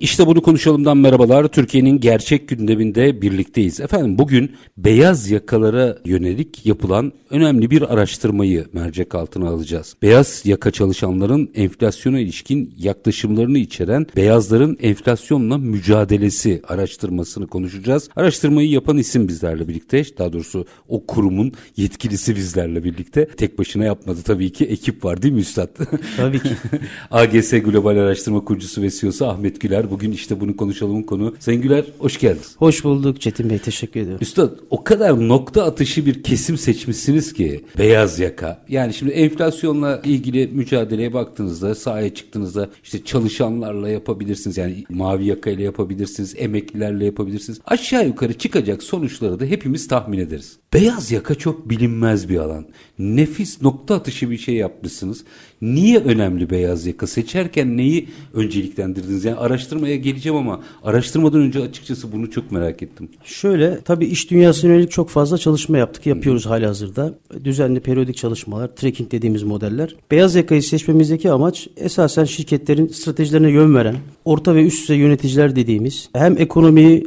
[0.00, 1.48] İşte bunu konuşalımdan merhabalar.
[1.48, 3.80] Türkiye'nin gerçek gündeminde birlikteyiz.
[3.80, 9.96] Efendim bugün beyaz yakalara yönelik yapılan önemli bir araştırmayı mercek altına alacağız.
[10.02, 18.08] Beyaz yaka çalışanların enflasyona ilişkin yaklaşımlarını içeren beyazların enflasyonla mücadelesi araştırmasını konuşacağız.
[18.16, 20.04] Araştırmayı yapan isim bizlerle birlikte.
[20.18, 23.28] Daha doğrusu o kurumun yetkilisi bizlerle birlikte.
[23.28, 24.64] Tek başına yapmadı tabii ki.
[24.64, 25.68] Ekip var değil mi Üstad?
[26.16, 26.50] Tabii ki.
[27.10, 31.34] AGS Global Araştırma Kurucusu ve CEO'su Ahmet Güler Bugün işte bunu konuşalımın konu.
[31.38, 32.54] Sayın Güler hoş geldiniz.
[32.56, 34.22] Hoş bulduk Çetin Bey teşekkür ediyorum.
[34.22, 38.64] Üstad o kadar nokta atışı bir kesim seçmişsiniz ki beyaz yaka.
[38.68, 44.56] Yani şimdi enflasyonla ilgili mücadeleye baktığınızda sahaya çıktığınızda işte çalışanlarla yapabilirsiniz.
[44.56, 46.34] Yani mavi yaka ile yapabilirsiniz.
[46.38, 47.60] Emeklilerle yapabilirsiniz.
[47.66, 50.56] Aşağı yukarı çıkacak sonuçları da hepimiz tahmin ederiz.
[50.74, 52.66] Beyaz yaka çok bilinmez bir alan.
[52.98, 55.24] Nefis nokta atışı bir şey yapmışsınız.
[55.62, 57.06] Niye önemli beyaz yaka?
[57.06, 59.24] Seçerken neyi önceliklendirdiniz?
[59.24, 63.08] Yani araştırmaya geleceğim ama araştırmadan önce açıkçası bunu çok merak ettim.
[63.24, 66.06] Şöyle tabii iş dünyasına yönelik çok fazla çalışma yaptık.
[66.06, 67.18] Yapıyoruz hali hazırda.
[67.44, 69.96] Düzenli periyodik çalışmalar, tracking dediğimiz modeller.
[70.10, 76.08] Beyaz yakayı seçmemizdeki amaç esasen şirketlerin stratejilerine yön veren, orta ve üst düzey yöneticiler dediğimiz
[76.12, 77.06] hem ekonomiyi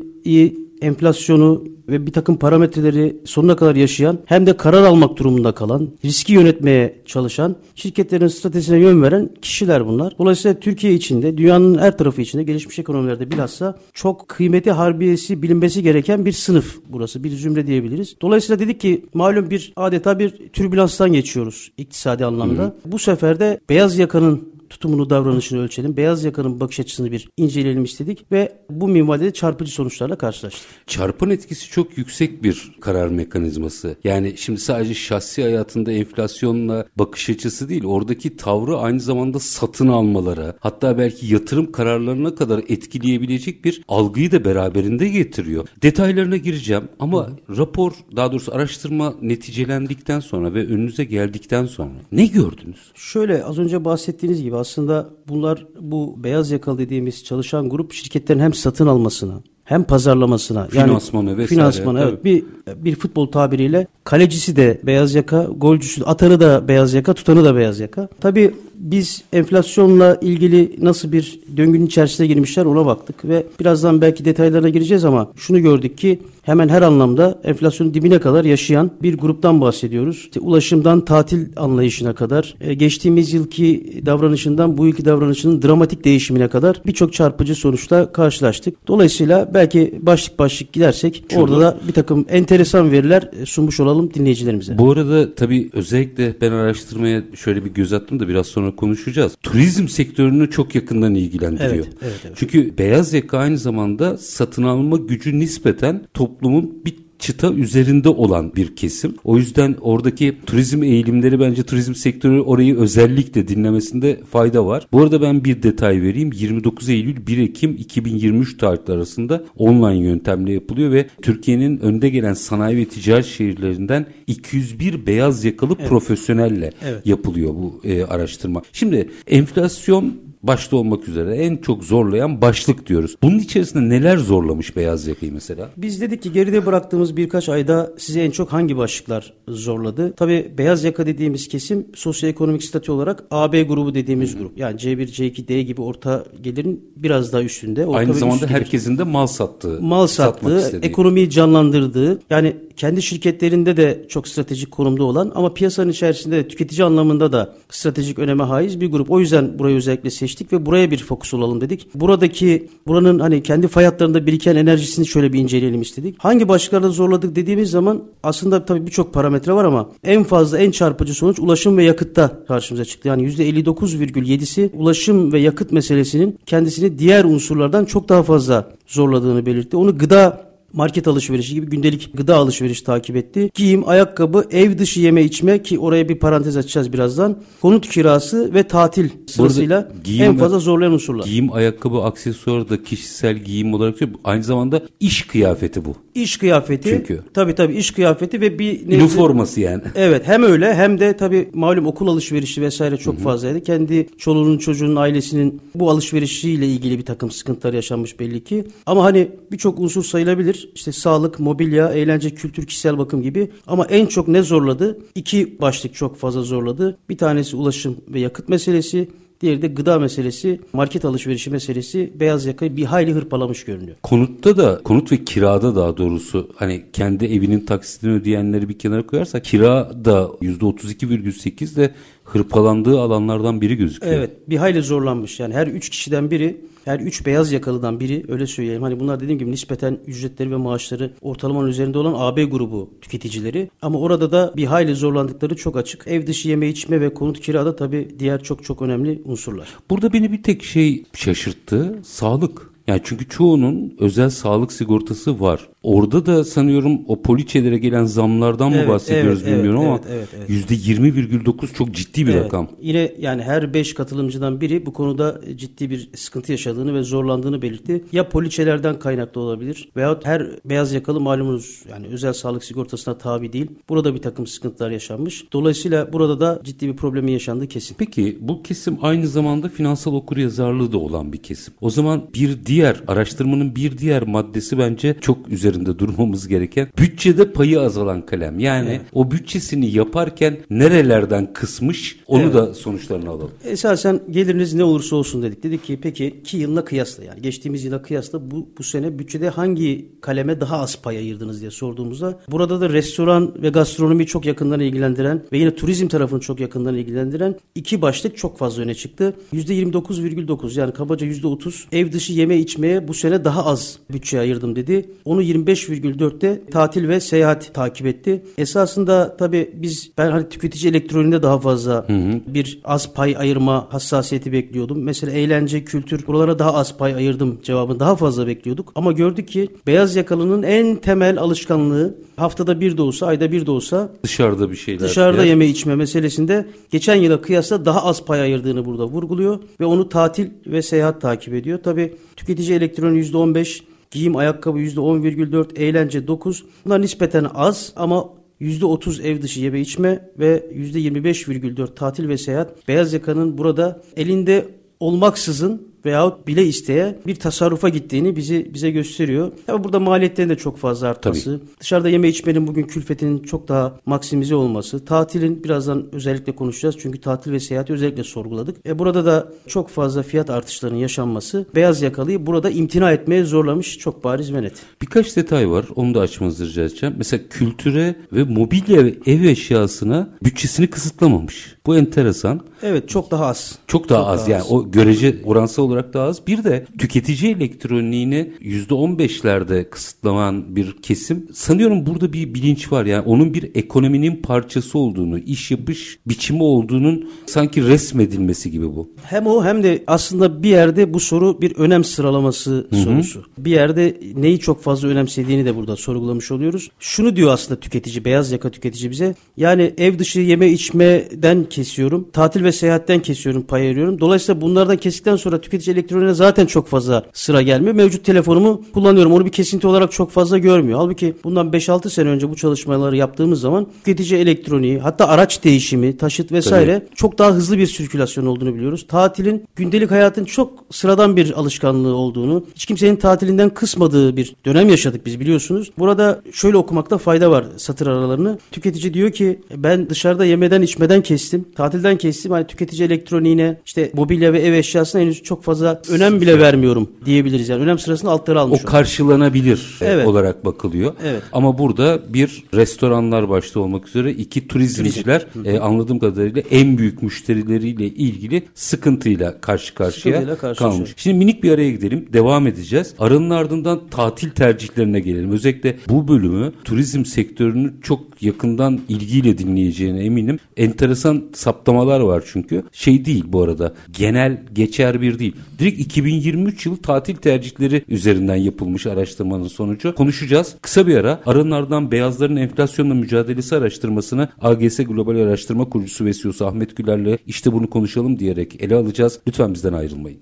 [0.81, 6.33] enflasyonu ve bir takım parametreleri sonuna kadar yaşayan hem de karar almak durumunda kalan, riski
[6.33, 10.15] yönetmeye çalışan, şirketlerin stratejisine yön veren kişiler bunlar.
[10.19, 16.25] Dolayısıyla Türkiye içinde, dünyanın her tarafı içinde, gelişmiş ekonomilerde bilhassa çok kıymeti harbiyesi bilinmesi gereken
[16.25, 18.15] bir sınıf burası, bir zümre diyebiliriz.
[18.21, 22.63] Dolayısıyla dedik ki malum bir adeta bir türbülanstan geçiyoruz iktisadi anlamda.
[22.63, 22.73] Hı.
[22.85, 25.97] Bu sefer de beyaz yakanın tutumunu, davranışını ölçelim.
[25.97, 30.67] Beyaz yakanın bakış açısını bir inceleyelim istedik ve bu minvalde çarpıcı sonuçlarla karşılaştık.
[30.87, 33.95] Çarpın etkisi çok yüksek bir karar mekanizması.
[34.03, 40.55] Yani şimdi sadece şahsi hayatında enflasyonla bakış açısı değil, oradaki tavrı aynı zamanda satın almalara,
[40.59, 45.67] hatta belki yatırım kararlarına kadar etkileyebilecek bir algıyı da beraberinde getiriyor.
[45.81, 47.57] Detaylarına gireceğim ama Hı.
[47.57, 52.91] rapor, daha doğrusu araştırma neticelendikten sonra ve önünüze geldikten sonra ne gördünüz?
[52.95, 58.53] Şöyle az önce bahsettiğiniz gibi aslında bunlar bu beyaz yakalı dediğimiz çalışan grup şirketlerin hem
[58.53, 61.47] satın almasına hem pazarlamasına finansmanı yani vesaire.
[61.47, 62.43] Finansmanı evet bir
[62.75, 67.79] bir futbol tabiriyle kalecisi de beyaz yaka, golcüsü atanı da beyaz yaka, tutanı da beyaz
[67.79, 68.09] yaka.
[68.21, 74.69] Tabii biz enflasyonla ilgili nasıl bir döngünün içerisine girmişler ona baktık ve birazdan belki detaylarına
[74.69, 80.17] gireceğiz ama şunu gördük ki hemen her anlamda enflasyonun dibine kadar yaşayan bir gruptan bahsediyoruz.
[80.17, 86.81] İşte ulaşımdan tatil anlayışına kadar, e, geçtiğimiz yılki davranışından bu yılki davranışının dramatik değişimine kadar
[86.85, 88.87] birçok çarpıcı sonuçla karşılaştık.
[88.87, 94.13] Dolayısıyla belki başlık başlık gidersek Çok orada da bir takım enteresan veriler e, sunmuş olalım
[94.13, 94.77] dinleyicilerimize.
[94.77, 99.37] Bu arada tabii özellikle ben araştırmaya şöyle bir göz attım da biraz sonra konuşacağız.
[99.43, 101.85] Turizm sektörünü çok yakından ilgilendiriyor.
[101.85, 102.35] Evet, evet, evet.
[102.37, 108.75] Çünkü beyaz yaka aynı zamanda satın alma gücü nispeten toplumun bir çıta üzerinde olan bir
[108.75, 109.15] kesim.
[109.23, 114.87] O yüzden oradaki turizm eğilimleri bence turizm sektörü orayı özellikle dinlemesinde fayda var.
[114.91, 116.31] Bu arada ben bir detay vereyim.
[116.33, 122.77] 29 Eylül 1 Ekim 2023 tarihleri arasında online yöntemle yapılıyor ve Türkiye'nin önde gelen sanayi
[122.77, 125.89] ve ticaret şehirlerinden 201 beyaz yakalı evet.
[125.89, 127.05] profesyonelle evet.
[127.05, 128.61] yapılıyor bu e, araştırma.
[128.73, 133.15] Şimdi enflasyon başta olmak üzere en çok zorlayan başlık diyoruz.
[133.23, 135.69] Bunun içerisinde neler zorlamış beyaz yakayı mesela?
[135.77, 140.13] Biz dedik ki geride bıraktığımız birkaç ayda sizi en çok hangi başlıklar zorladı?
[140.17, 144.39] Tabii beyaz yaka dediğimiz kesim sosyoekonomik statü olarak AB grubu dediğimiz Hı-hı.
[144.39, 144.57] grup.
[144.57, 147.85] Yani C1, C2, D gibi orta gelirin biraz daha üstünde.
[147.85, 149.81] Orta Aynı zamanda herkesin de mal sattığı.
[149.81, 152.19] Mal sattığı, ekonomiyi canlandırdığı.
[152.29, 157.55] Yani kendi şirketlerinde de çok stratejik konumda olan ama piyasanın içerisinde de tüketici anlamında da
[157.69, 159.11] stratejik öneme haiz bir grup.
[159.11, 161.87] O yüzden burayı özellikle seçtik ve buraya bir fokus olalım dedik.
[161.95, 166.15] Buradaki buranın hani kendi fay hatlarında biriken enerjisini şöyle bir inceleyelim istedik.
[166.19, 171.13] Hangi başlıklarda zorladık dediğimiz zaman aslında tabii birçok parametre var ama en fazla en çarpıcı
[171.13, 173.07] sonuç ulaşım ve yakıtta karşımıza çıktı.
[173.07, 179.77] Yani %59,7'si ulaşım ve yakıt meselesinin kendisini diğer unsurlardan çok daha fazla zorladığını belirtti.
[179.77, 183.51] Onu gıda market alışverişi gibi gündelik gıda alışverişi takip etti.
[183.53, 187.37] Giyim, ayakkabı, ev dışı yeme içme ki oraya bir parantez açacağız birazdan.
[187.61, 191.25] Konut kirası ve tatil sırasıyla giyim, en fazla zorlayan unsurlar.
[191.25, 195.95] Giyim, ayakkabı, aksesuar da kişisel giyim olarak aynı zamanda iş kıyafeti bu.
[196.15, 196.89] İş kıyafeti.
[196.89, 197.21] Çünkü.
[197.33, 198.87] Tabii tabii iş kıyafeti ve bir...
[198.87, 199.81] Üniforması yani.
[199.95, 203.23] Evet hem öyle hem de tabii malum okul alışverişi vesaire çok Hı-hı.
[203.23, 203.63] fazlaydı.
[203.63, 208.65] Kendi çoluğunun çocuğunun ailesinin bu alışverişiyle ilgili bir takım sıkıntılar yaşanmış belli ki.
[208.85, 210.60] Ama hani birçok unsur sayılabilir.
[210.75, 213.51] İşte sağlık, mobilya, eğlence, kültür, kişisel bakım gibi.
[213.67, 214.99] Ama en çok ne zorladı?
[215.15, 216.97] İki başlık çok fazla zorladı.
[217.09, 219.07] Bir tanesi ulaşım ve yakıt meselesi.
[219.41, 223.97] Diğeri de gıda meselesi, market alışverişi meselesi beyaz yakayı bir hayli hırpalamış görünüyor.
[224.03, 229.45] Konutta da, konut ve kirada daha doğrusu hani kendi evinin taksitini ödeyenleri bir kenara koyarsak
[229.45, 231.93] kira da %32,8 de
[232.23, 234.13] hırpalandığı alanlardan biri gözüküyor.
[234.13, 238.47] Evet bir hayli zorlanmış yani her üç kişiden biri her üç beyaz yakalıdan biri öyle
[238.47, 238.81] söyleyelim.
[238.83, 243.69] Hani bunlar dediğim gibi nispeten ücretleri ve maaşları ortalamanın üzerinde olan AB grubu tüketicileri.
[243.81, 246.07] Ama orada da bir hayli zorlandıkları çok açık.
[246.07, 249.67] Ev dışı yeme içme ve konut kirada tabii diğer çok çok önemli unsurlar.
[249.89, 251.99] Burada beni bir tek şey şaşırttı.
[252.03, 252.70] Sağlık.
[252.91, 255.69] Yani çünkü çoğunun özel sağlık sigortası var.
[255.83, 260.27] Orada da sanıyorum o poliçelere gelen zamlardan evet, mı bahsediyoruz evet, bilmiyorum evet, ama evet,
[260.37, 260.71] evet, evet.
[260.71, 262.45] %20,9 çok ciddi bir evet.
[262.45, 262.69] rakam.
[262.81, 268.03] Yine yani her 5 katılımcıdan biri bu konuda ciddi bir sıkıntı yaşadığını ve zorlandığını belirtti.
[268.11, 273.71] Ya poliçelerden kaynaklı olabilir veyahut her beyaz yakalı malumunuz yani özel sağlık sigortasına tabi değil.
[273.89, 275.45] Burada bir takım sıkıntılar yaşanmış.
[275.53, 277.95] Dolayısıyla burada da ciddi bir problemin yaşandığı kesin.
[277.99, 281.73] Peki bu kesim aynı zamanda finansal okuryazarlığı da olan bir kesim.
[281.81, 287.81] O zaman bir diğer araştırmanın bir diğer maddesi bence çok üzerinde durmamız gereken bütçede payı
[287.81, 288.59] azalan kalem.
[288.59, 289.01] Yani evet.
[289.13, 292.53] o bütçesini yaparken nerelerden kısmış onu evet.
[292.53, 293.51] da sonuçlarını alalım.
[293.65, 295.63] Esasen geliriniz ne olursa olsun dedik.
[295.63, 300.09] Dedik ki peki ki yılına kıyasla yani geçtiğimiz yıla kıyasla bu, bu sene bütçede hangi
[300.21, 305.43] kaleme daha az pay ayırdınız diye sorduğumuzda burada da restoran ve gastronomi çok yakından ilgilendiren
[305.51, 309.33] ve yine turizm tarafını çok yakından ilgilendiren iki başlık çok fazla öne çıktı.
[309.53, 315.09] %29,9 yani kabaca %30 ev dışı yeme içmeye bu sene daha az bütçe ayırdım dedi.
[315.25, 318.43] Onu 20 25,4'te tatil ve seyahat takip etti.
[318.57, 322.41] Esasında tabii biz ben hani tüketici elektroniğinde daha fazla hı hı.
[322.47, 325.03] bir az pay ayırma hassasiyeti bekliyordum.
[325.03, 328.91] Mesela eğlence, kültür buralara daha az pay ayırdım cevabını daha fazla bekliyorduk.
[328.95, 333.71] Ama gördük ki beyaz yakalının en temel alışkanlığı haftada bir de olsa, ayda bir de
[333.71, 335.09] olsa dışarıda bir şeyler.
[335.09, 335.49] Dışarıda yer.
[335.49, 340.49] yeme içme meselesinde geçen yıla kıyasla daha az pay ayırdığını burada vurguluyor ve onu tatil
[340.67, 341.79] ve seyahat takip ediyor.
[341.83, 346.63] Tabii tüketici elektroniği %15, Giyim ayakkabı %10,4, eğlence 9.
[346.85, 348.29] Bunlar nispeten az ama
[348.61, 352.87] %30 ev dışı yeme içme ve %25,4 tatil ve seyahat.
[352.87, 359.51] Beyaz yakanın burada elinde olmaksızın veyahut bile isteye bir tasarrufa gittiğini bizi bize gösteriyor.
[359.67, 361.79] Tabi burada maliyetlerin de çok fazla artması, Tabii.
[361.79, 367.51] dışarıda yeme içmenin bugün külfetinin çok daha maksimize olması, tatilin birazdan özellikle konuşacağız çünkü tatil
[367.51, 368.85] ve seyahati özellikle sorguladık.
[368.85, 374.23] E burada da çok fazla fiyat artışlarının yaşanması beyaz yakalıyı burada imtina etmeye zorlamış çok
[374.23, 374.73] bariz ve net.
[375.01, 377.15] Birkaç detay var onu da açmanızı rica edeceğim.
[377.17, 381.75] Mesela kültüre ve mobilya ve ev eşyasına bütçesini kısıtlamamış.
[381.85, 382.61] Bu enteresan.
[382.83, 383.79] Evet çok daha az.
[383.87, 384.71] Çok daha çok az daha yani az.
[384.71, 386.47] o görece oransal olarak daha az.
[386.47, 391.47] Bir de tüketici elektroniğini %15'lerde kısıtlaman bir kesim.
[391.53, 393.05] Sanıyorum burada bir bilinç var.
[393.05, 399.09] Yani onun bir ekonominin parçası olduğunu, iş yapış biçimi olduğunun sanki resmedilmesi gibi bu.
[399.23, 402.99] Hem o hem de aslında bir yerde bu soru bir önem sıralaması Hı-hı.
[402.99, 403.43] sorusu.
[403.57, 406.89] Bir yerde neyi çok fazla önemsediğini de burada sorgulamış oluyoruz.
[406.99, 409.35] Şunu diyor aslında tüketici, beyaz yaka tüketici bize.
[409.57, 412.27] Yani ev dışı yeme içmeden kesiyorum.
[412.33, 414.19] Tatil ve seyahatten kesiyorum, pay ayırıyorum.
[414.19, 417.95] Dolayısıyla bunlardan kestikten sonra tüketici tüketici elektroniğe zaten çok fazla sıra gelmiyor.
[417.95, 419.33] Mevcut telefonumu kullanıyorum.
[419.33, 420.99] Onu bir kesinti olarak çok fazla görmüyor.
[420.99, 426.51] Halbuki bundan 5-6 sene önce bu çalışmaları yaptığımız zaman tüketici elektroniği hatta araç değişimi, taşıt
[426.51, 427.15] vesaire Tabii.
[427.15, 429.05] çok daha hızlı bir sirkülasyon olduğunu biliyoruz.
[429.07, 435.25] Tatilin gündelik hayatın çok sıradan bir alışkanlığı olduğunu, hiç kimsenin tatilinden kısmadığı bir dönem yaşadık
[435.25, 435.91] biz biliyorsunuz.
[435.97, 438.59] Burada şöyle okumakta fayda var satır aralarını.
[438.71, 441.65] Tüketici diyor ki ben dışarıda yemeden içmeden kestim.
[441.75, 442.51] Tatilden kestim.
[442.51, 447.09] Hani tüketici elektroniğine işte mobilya ve ev eşyasına henüz çok fazla fazla önem bile vermiyorum
[447.25, 447.69] diyebiliriz.
[447.69, 448.79] Yani önem sırasını altlara almış.
[448.83, 450.27] O karşılanabilir evet.
[450.27, 451.13] olarak bakılıyor.
[451.25, 451.43] Evet.
[451.53, 458.05] Ama burada bir restoranlar başta olmak üzere iki turizmciler e, anladığım kadarıyla en büyük müşterileriyle
[458.05, 461.13] ilgili sıkıntıyla karşı karşıya karşı kalmış.
[461.17, 462.27] Şimdi minik bir araya gidelim.
[462.33, 463.13] Devam edeceğiz.
[463.19, 465.51] Aranın ardından tatil tercihlerine gelelim.
[465.51, 470.59] Özellikle bu bölümü turizm sektörünü çok yakından ilgiyle dinleyeceğine eminim.
[470.77, 472.83] Enteresan saptamalar var çünkü.
[472.91, 473.93] Şey değil bu arada.
[474.11, 480.15] Genel geçer bir değil Direkt 2023 yıl tatil tercihleri üzerinden yapılmış araştırmanın sonucu.
[480.15, 480.75] Konuşacağız.
[480.81, 481.41] Kısa bir ara.
[481.45, 487.89] Aranlardan beyazların enflasyonla mücadelesi araştırmasını AGS Global Araştırma Kurucusu ve CEO'su Ahmet Güler'le işte bunu
[487.89, 489.39] konuşalım diyerek ele alacağız.
[489.47, 490.39] Lütfen bizden ayrılmayın.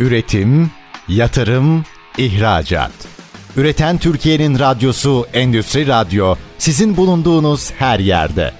[0.00, 0.70] Üretim,
[1.08, 1.84] yatırım,
[2.18, 2.92] ihracat.
[3.56, 8.59] Üreten Türkiye'nin radyosu Endüstri Radyo sizin bulunduğunuz her yerde.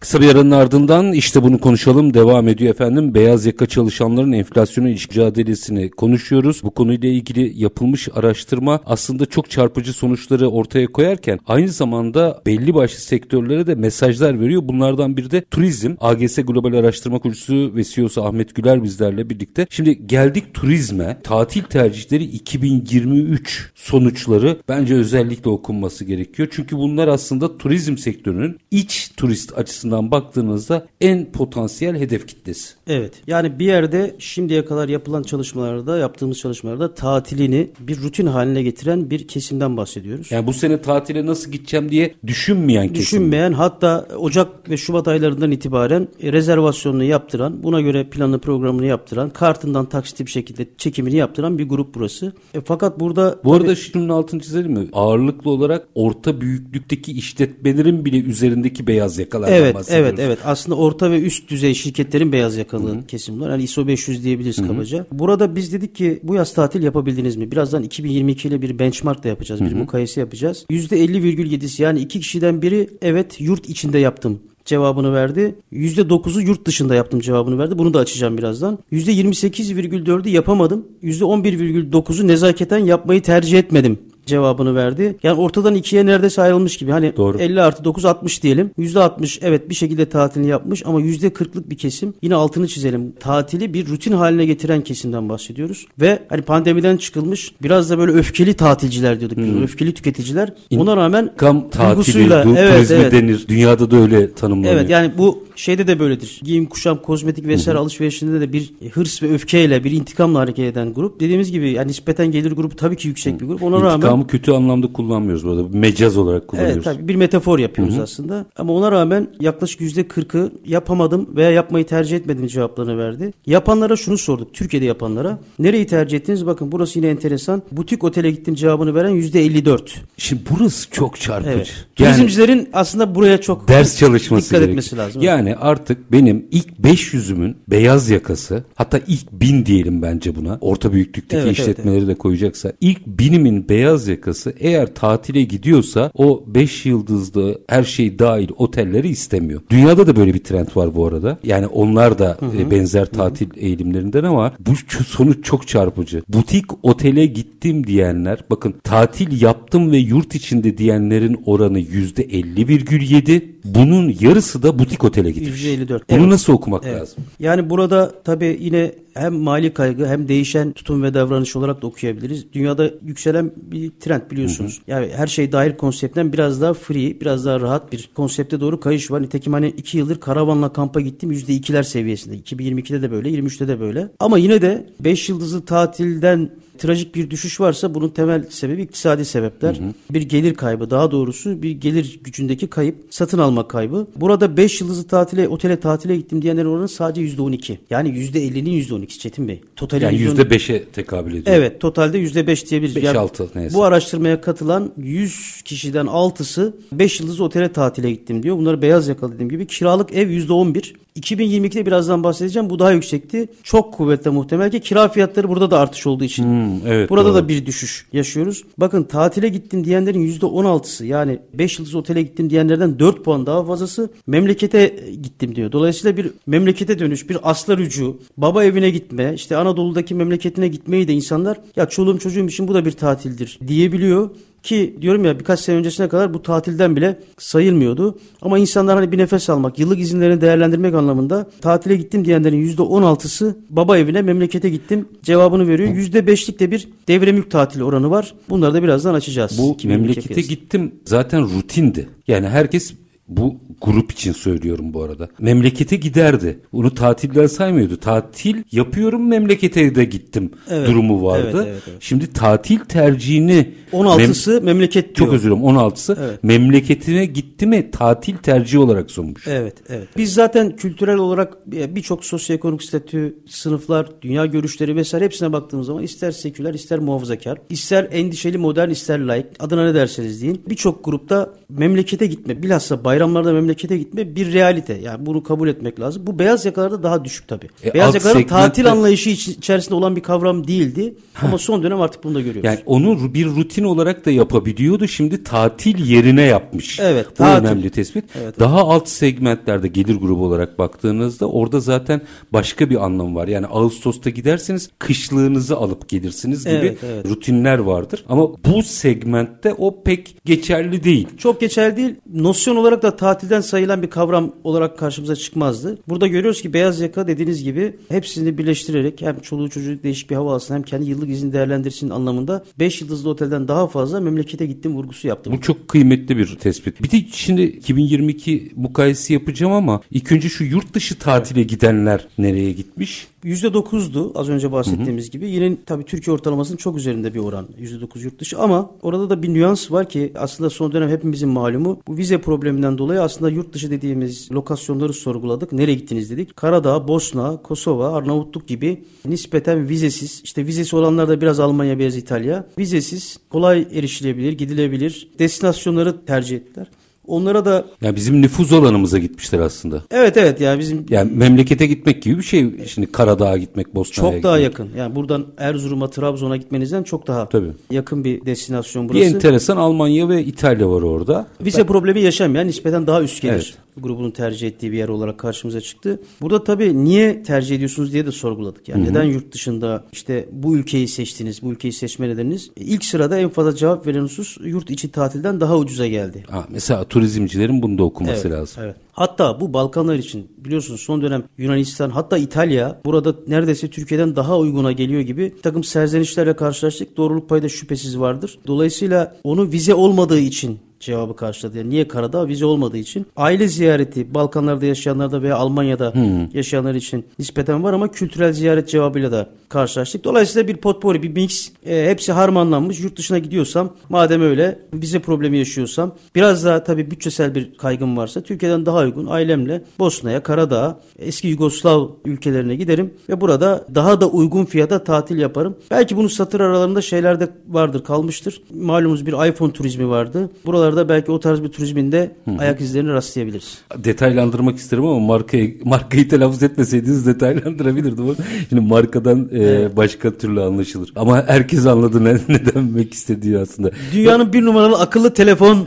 [0.00, 3.14] Kısa bir aranın ardından işte bunu konuşalım devam ediyor efendim.
[3.14, 6.62] Beyaz yaka çalışanların enflasyona ilişkin mücadelesini konuşuyoruz.
[6.62, 13.00] Bu konuyla ilgili yapılmış araştırma aslında çok çarpıcı sonuçları ortaya koyarken aynı zamanda belli başlı
[13.00, 14.62] sektörlere de mesajlar veriyor.
[14.64, 15.94] Bunlardan biri de turizm.
[16.00, 19.66] AGS Global Araştırma Kurucusu ve CEO'su Ahmet Güler bizlerle birlikte.
[19.70, 21.18] Şimdi geldik turizme.
[21.22, 26.48] Tatil tercihleri 2023 sonuçları bence özellikle okunması gerekiyor.
[26.52, 32.74] Çünkü bunlar aslında turizm sektörünün iç turist açısından açısından baktığınızda en potansiyel hedef kitlesi.
[32.86, 33.12] Evet.
[33.26, 39.28] Yani bir yerde şimdiye kadar yapılan çalışmalarda, yaptığımız çalışmalarda tatilini bir rutin haline getiren bir
[39.28, 40.30] kesimden bahsediyoruz.
[40.30, 43.02] Yani bu sene tatile nasıl gideceğim diye düşünmeyen kesim.
[43.02, 49.86] Düşünmeyen hatta Ocak ve Şubat aylarından itibaren rezervasyonunu yaptıran, buna göre planlı programını yaptıran, kartından
[49.86, 52.32] taksitli bir şekilde çekimini yaptıran bir grup burası.
[52.54, 53.38] E, fakat burada...
[53.44, 54.88] Bu arada şunun altını çizelim mi?
[54.92, 60.08] Ağırlıklı olarak orta büyüklükteki işletmelerin bile üzerindeki beyaz yakalar evet, bahsediyoruz.
[60.08, 63.06] Evet evet aslında orta ve üst düzey şirketlerin beyaz yakalı Hı-hı.
[63.06, 63.50] kesim var.
[63.50, 64.66] Yani ISO 500 diyebiliriz Hı-hı.
[64.66, 65.06] kabaca.
[65.12, 67.52] Burada biz dedik ki bu yaz tatil yapabildiniz mi?
[67.52, 69.60] Birazdan 2022 ile bir benchmark da yapacağız.
[69.60, 69.70] Hı-hı.
[69.70, 70.66] Bir mukayese yapacağız.
[70.70, 75.54] %50,7'si yani iki kişiden biri evet yurt içinde yaptım cevabını verdi.
[75.72, 77.78] %9'u yurt dışında yaptım cevabını verdi.
[77.78, 78.78] Bunu da açacağım birazdan.
[78.92, 80.86] %28,4'ü yapamadım.
[81.02, 85.16] %11,9'u nezaketen yapmayı tercih etmedim cevabını verdi.
[85.22, 86.90] Yani ortadan ikiye neredeyse ayrılmış gibi.
[86.90, 87.38] Hani Doğru.
[87.38, 88.70] 50 artı 9 60 diyelim.
[88.78, 92.14] %60 evet bir şekilde tatilini yapmış ama %40'lık bir kesim.
[92.22, 93.12] Yine altını çizelim.
[93.20, 95.86] Tatili bir rutin haline getiren kesimden bahsediyoruz.
[96.00, 99.38] Ve hani pandemiden çıkılmış biraz da böyle öfkeli tatilciler diyorduk.
[99.38, 99.62] Hmm.
[99.62, 100.52] Öfkeli tüketiciler.
[100.76, 103.12] Ona rağmen kam tatili, evet, turizmi evet.
[103.12, 103.44] denir.
[103.48, 104.74] Dünyada da öyle tanımlanıyor.
[104.74, 106.40] Evet yani bu şeyde de böyledir.
[106.42, 107.82] Giyim, kuşam, kozmetik vesaire Hı-hı.
[107.82, 111.20] alışverişinde de bir hırs ve öfkeyle, bir intikamla hareket eden grup.
[111.20, 113.40] Dediğimiz gibi yani nispeten gelir grubu tabii ki yüksek Hı.
[113.40, 113.62] bir grup.
[113.62, 115.78] Ona İntikamı İntikamı kötü anlamda kullanmıyoruz burada.
[115.78, 116.86] Mecaz olarak kullanıyoruz.
[116.86, 118.02] Evet tabii bir metafor yapıyoruz Hı-hı.
[118.02, 118.46] aslında.
[118.56, 123.32] Ama ona rağmen yaklaşık yüzde kırkı yapamadım veya yapmayı tercih etmedim cevaplarını verdi.
[123.46, 124.54] Yapanlara şunu sorduk.
[124.54, 125.38] Türkiye'de yapanlara.
[125.58, 126.46] Nereyi tercih ettiniz?
[126.46, 127.62] Bakın burası yine enteresan.
[127.72, 130.02] Butik otele gittim cevabını veren yüzde 54.
[130.16, 131.50] Şimdi burası çok çarpıcı.
[131.50, 131.86] Evet.
[131.98, 134.70] Yani, Turizmcilerin aslında buraya çok ders çalışması dikkat gerekiyor.
[134.70, 135.22] etmesi lazım.
[135.22, 140.58] Yani artık benim ilk 500'ümün beyaz yakası hatta ilk 1000 diyelim bence buna.
[140.60, 142.16] Orta büyüklükteki evet, işletmeleri evet, evet.
[142.16, 148.48] de koyacaksa ilk binimin beyaz yakası eğer tatile gidiyorsa o 5 yıldızlı her şey dahil
[148.56, 149.60] otelleri istemiyor.
[149.70, 151.38] Dünyada da böyle bir trend var bu arada.
[151.42, 152.58] Yani onlar da hı hı.
[152.58, 153.60] E, benzer tatil hı hı.
[153.60, 154.70] eğilimlerinden ama bu
[155.06, 156.22] sonuç çok çarpıcı.
[156.28, 163.42] Butik otele gittim diyenler bakın tatil yaptım ve yurt içinde diyenlerin oranı %50,7.
[163.64, 165.64] Bunun yarısı da butik otele gitmiş.
[165.64, 165.88] %54.
[165.88, 166.28] Bunu evet.
[166.28, 167.00] nasıl okumak evet.
[167.00, 167.24] lazım?
[167.40, 172.52] Yani burada tabii yine hem mali kaygı hem değişen tutum ve davranış olarak da okuyabiliriz.
[172.52, 174.76] Dünyada yükselen bir trend biliyorsunuz.
[174.76, 174.90] Hı hı.
[174.90, 179.10] Yani her şey dahil konseptten biraz daha free, biraz daha rahat bir konsepte doğru kayış
[179.10, 179.22] var.
[179.22, 182.36] Nitekim hani iki yıldır karavanla kampa gittim %2'ler seviyesinde.
[182.36, 184.08] 2022'de de böyle, 23'te de böyle.
[184.20, 186.50] Ama yine de 5 yıldızlı tatilden
[186.80, 189.74] trajik bir düşüş varsa bunun temel sebebi iktisadi sebepler.
[189.74, 189.92] Hı hı.
[190.10, 194.06] Bir gelir kaybı daha doğrusu bir gelir gücündeki kayıp, satın alma kaybı.
[194.16, 197.78] Burada 5 yıldızlı tatile, otele tatile gittim diyenlerin oranı sadece %12.
[197.90, 198.70] Yani %50'nin
[199.04, 199.60] %12'si Çetin Bey.
[199.76, 201.56] Totali yani %5'e tekabül ediyor.
[201.56, 202.96] Evet totalde %5 diyebiliriz.
[202.96, 203.74] 5 yani 6 neyse.
[203.74, 208.56] Bu araştırmaya katılan 100 kişiden 6'sı 5 yıldızlı otele tatile gittim diyor.
[208.56, 209.66] Bunları beyaz yakalı dediğim gibi.
[209.66, 210.94] Kiralık ev %11.
[211.20, 212.70] 2022'de birazdan bahsedeceğim.
[212.70, 213.48] Bu daha yüksekti.
[213.62, 216.44] Çok kuvvetli muhtemel ki kira fiyatları burada da artış olduğu için.
[216.44, 217.34] Hmm, evet, burada doğru.
[217.34, 218.64] da bir düşüş yaşıyoruz.
[218.78, 224.10] Bakın tatile gittim diyenlerin %16'sı yani 5 yıldız otele gittim diyenlerden 4 puan daha fazlası
[224.26, 225.72] memlekete gittim diyor.
[225.72, 231.12] Dolayısıyla bir memlekete dönüş, bir aslar ucu, baba evine gitme, işte Anadolu'daki memleketine gitmeyi de
[231.12, 234.30] insanlar ya çoluğum çocuğum için bu da bir tatildir diyebiliyor.
[234.62, 238.18] Ki diyorum ya birkaç sene öncesine kadar bu tatilden bile sayılmıyordu.
[238.42, 243.98] Ama insanlar hani bir nefes almak, yıllık izinlerini değerlendirmek anlamında tatile gittim diyenlerin %16'sı baba
[243.98, 245.88] evine, memlekete gittim cevabını veriyor.
[245.88, 248.34] %5'lik de bir devre mülk tatili oranı var.
[248.48, 249.58] Bunları da birazdan açacağız.
[249.58, 252.08] Bu memlekete gittim zaten rutindi.
[252.28, 252.94] Yani herkes
[253.30, 255.28] Bu grup için söylüyorum bu arada.
[255.38, 256.58] Memlekete giderdi.
[256.72, 257.96] Bunu tatilden saymıyordu.
[257.96, 261.50] Tatil yapıyorum memlekete de gittim evet, durumu vardı.
[261.54, 261.98] Evet, evet, evet.
[262.00, 265.14] Şimdi tatil tercihini 16'sı mem- memleket diyor.
[265.14, 266.44] Çok özür dilerim 16'sı evet.
[266.44, 269.48] memleketine gitti mi tatil tercihi olarak sunmuş.
[269.48, 270.08] Evet, evet.
[270.16, 276.30] Biz zaten kültürel olarak birçok sosyoekonomik statü, sınıflar, dünya görüşleri vesaire hepsine baktığımız zaman ister
[276.30, 280.62] seküler, ister muhafazakar, ister endişeli modern, ister laik adına ne derseniz deyin.
[280.68, 284.94] Birçok grupta memlekete gitme, bilhassa bayramlarda memlekete gitme bir realite.
[284.94, 286.26] Yani bunu kabul etmek lazım.
[286.26, 287.68] Bu beyaz yakalarda daha düşük tabii.
[287.84, 288.66] E, beyaz yakaların segmentte...
[288.66, 291.14] tatil anlayışı içerisinde olan bir kavram değildi.
[291.42, 292.64] Ama son dönem artık bunu da görüyoruz.
[292.64, 295.08] Yani onu bir rutin olarak da yapabiliyordu.
[295.08, 297.00] Şimdi tatil yerine yapmış.
[297.00, 297.26] Evet.
[297.30, 297.66] Bu tatil.
[297.66, 298.24] önemli tespit.
[298.42, 302.20] Evet, daha alt segmentlerde gelir grubu olarak baktığınızda orada zaten
[302.52, 303.48] başka bir anlam var.
[303.48, 307.26] Yani Ağustos'ta giderseniz kışlığınızı alıp gelirsiniz gibi evet, evet.
[307.26, 308.24] rutinler vardır.
[308.28, 311.28] Ama bu segmentte o pek geçerli değil.
[311.38, 312.14] Çok geçerli değil.
[312.34, 315.98] Nosyon olarak da tatilden sayılan bir kavram olarak karşımıza çıkmazdı.
[316.08, 320.54] Burada görüyoruz ki beyaz yaka dediğiniz gibi hepsini birleştirerek hem çoluğu çocuğu değişik bir hava
[320.54, 325.28] alsın hem kendi yıllık izin değerlendirsin anlamında 5 yıldızlı otelden daha fazla memlekete gittim vurgusu
[325.28, 325.52] yaptım.
[325.52, 327.02] Bu çok kıymetli bir tespit.
[327.02, 332.72] Bir de şimdi 2022 mukayesi yapacağım ama ilk önce şu yurt dışı tatile gidenler nereye
[332.72, 333.26] gitmiş?
[333.44, 335.32] %9'du az önce bahsettiğimiz hı hı.
[335.32, 335.50] gibi.
[335.50, 337.68] Yine tabii Türkiye ortalamasının çok üzerinde bir oran.
[337.80, 342.00] %9 yurt dışı ama orada da bir nüans var ki aslında son dönem hepimizin malumu
[342.06, 345.72] bu vize probleminden dolayı aslında yurt dışı dediğimiz lokasyonları sorguladık.
[345.72, 346.56] Nereye gittiniz dedik.
[346.56, 352.66] Karadağ, Bosna, Kosova, Arnavutluk gibi nispeten vizesiz işte vizesi olanlar da biraz Almanya, biraz İtalya.
[352.78, 356.86] Vizesiz, kolay erişilebilir, gidilebilir destinasyonları tercih ettiler.
[357.30, 360.02] Onlara da yani bizim nüfuz alanımıza gitmişler aslında.
[360.10, 362.86] Evet evet yani bizim yani memlekete gitmek gibi bir şey.
[362.86, 364.88] Şimdi Karadağ'a gitmek, Bosna'ya Çok daha yakın.
[364.96, 367.72] Yani buradan Erzurum'a, Trabzon'a gitmenizden çok daha Tabii.
[367.90, 369.20] yakın bir destinasyon burası.
[369.20, 371.46] Bir enteresan Almanya ve İtalya var orada.
[371.60, 371.86] Vize ben...
[371.86, 373.54] problemi yaşamayan nispeten daha üst gelir.
[373.54, 376.20] Evet grubunun tercih ettiği bir yer olarak karşımıza çıktı.
[376.40, 378.88] Burada tabii niye tercih ediyorsunuz diye de sorguladık.
[378.88, 379.10] Yani Hı-hı.
[379.10, 382.70] neden yurt dışında işte bu ülkeyi seçtiniz, bu ülkeyi seçme nedeniniz?
[382.76, 386.44] İlk sırada en fazla cevap veren husus yurt içi tatilden daha ucuza geldi.
[386.50, 388.82] Ha, mesela turizmcilerin bunu da okuması evet, lazım.
[388.84, 388.96] Evet.
[389.12, 394.92] Hatta bu Balkanlar için biliyorsunuz son dönem Yunanistan hatta İtalya burada neredeyse Türkiye'den daha uyguna
[394.92, 397.16] geliyor gibi bir takım serzenişlerle karşılaştık.
[397.16, 398.58] Doğruluk payı da şüphesiz vardır.
[398.66, 401.78] Dolayısıyla onu vize olmadığı için cevabı karşıladı.
[401.78, 402.48] Yani niye Karadağ?
[402.48, 403.26] Vize olmadığı için.
[403.36, 406.54] Aile ziyareti Balkanlarda yaşayanlarda veya Almanya'da hmm.
[406.54, 410.24] yaşayanlar için nispeten var ama kültürel ziyaret cevabıyla da karşılaştık.
[410.24, 411.72] Dolayısıyla bir potpourri, bir mix.
[411.86, 413.00] E, hepsi harmanlanmış.
[413.00, 418.40] Yurt dışına gidiyorsam madem öyle vize problemi yaşıyorsam biraz daha tabii bütçesel bir kaygım varsa
[418.40, 424.64] Türkiye'den daha uygun ailemle Bosna'ya, Karadağ'a, eski Yugoslav ülkelerine giderim ve burada daha da uygun
[424.64, 425.76] fiyata tatil yaparım.
[425.90, 428.62] Belki bunun satır aralarında şeyler de vardır, kalmıştır.
[428.74, 430.50] Malumuz bir iPhone turizmi vardı.
[430.66, 432.58] Buralar buralarda belki o tarz bir turizminde Hı-hı.
[432.58, 433.78] ayak izlerini rastlayabiliriz.
[433.96, 438.36] Detaylandırmak isterim ama markayı markayı telaffuz etmeseydiniz detaylandırabilirdim.
[438.68, 441.12] Şimdi markadan e, başka türlü anlaşılır.
[441.16, 443.90] Ama herkes anladı ne, ne demek istediği aslında.
[444.12, 445.76] Dünyanın bir numaralı akıllı telefon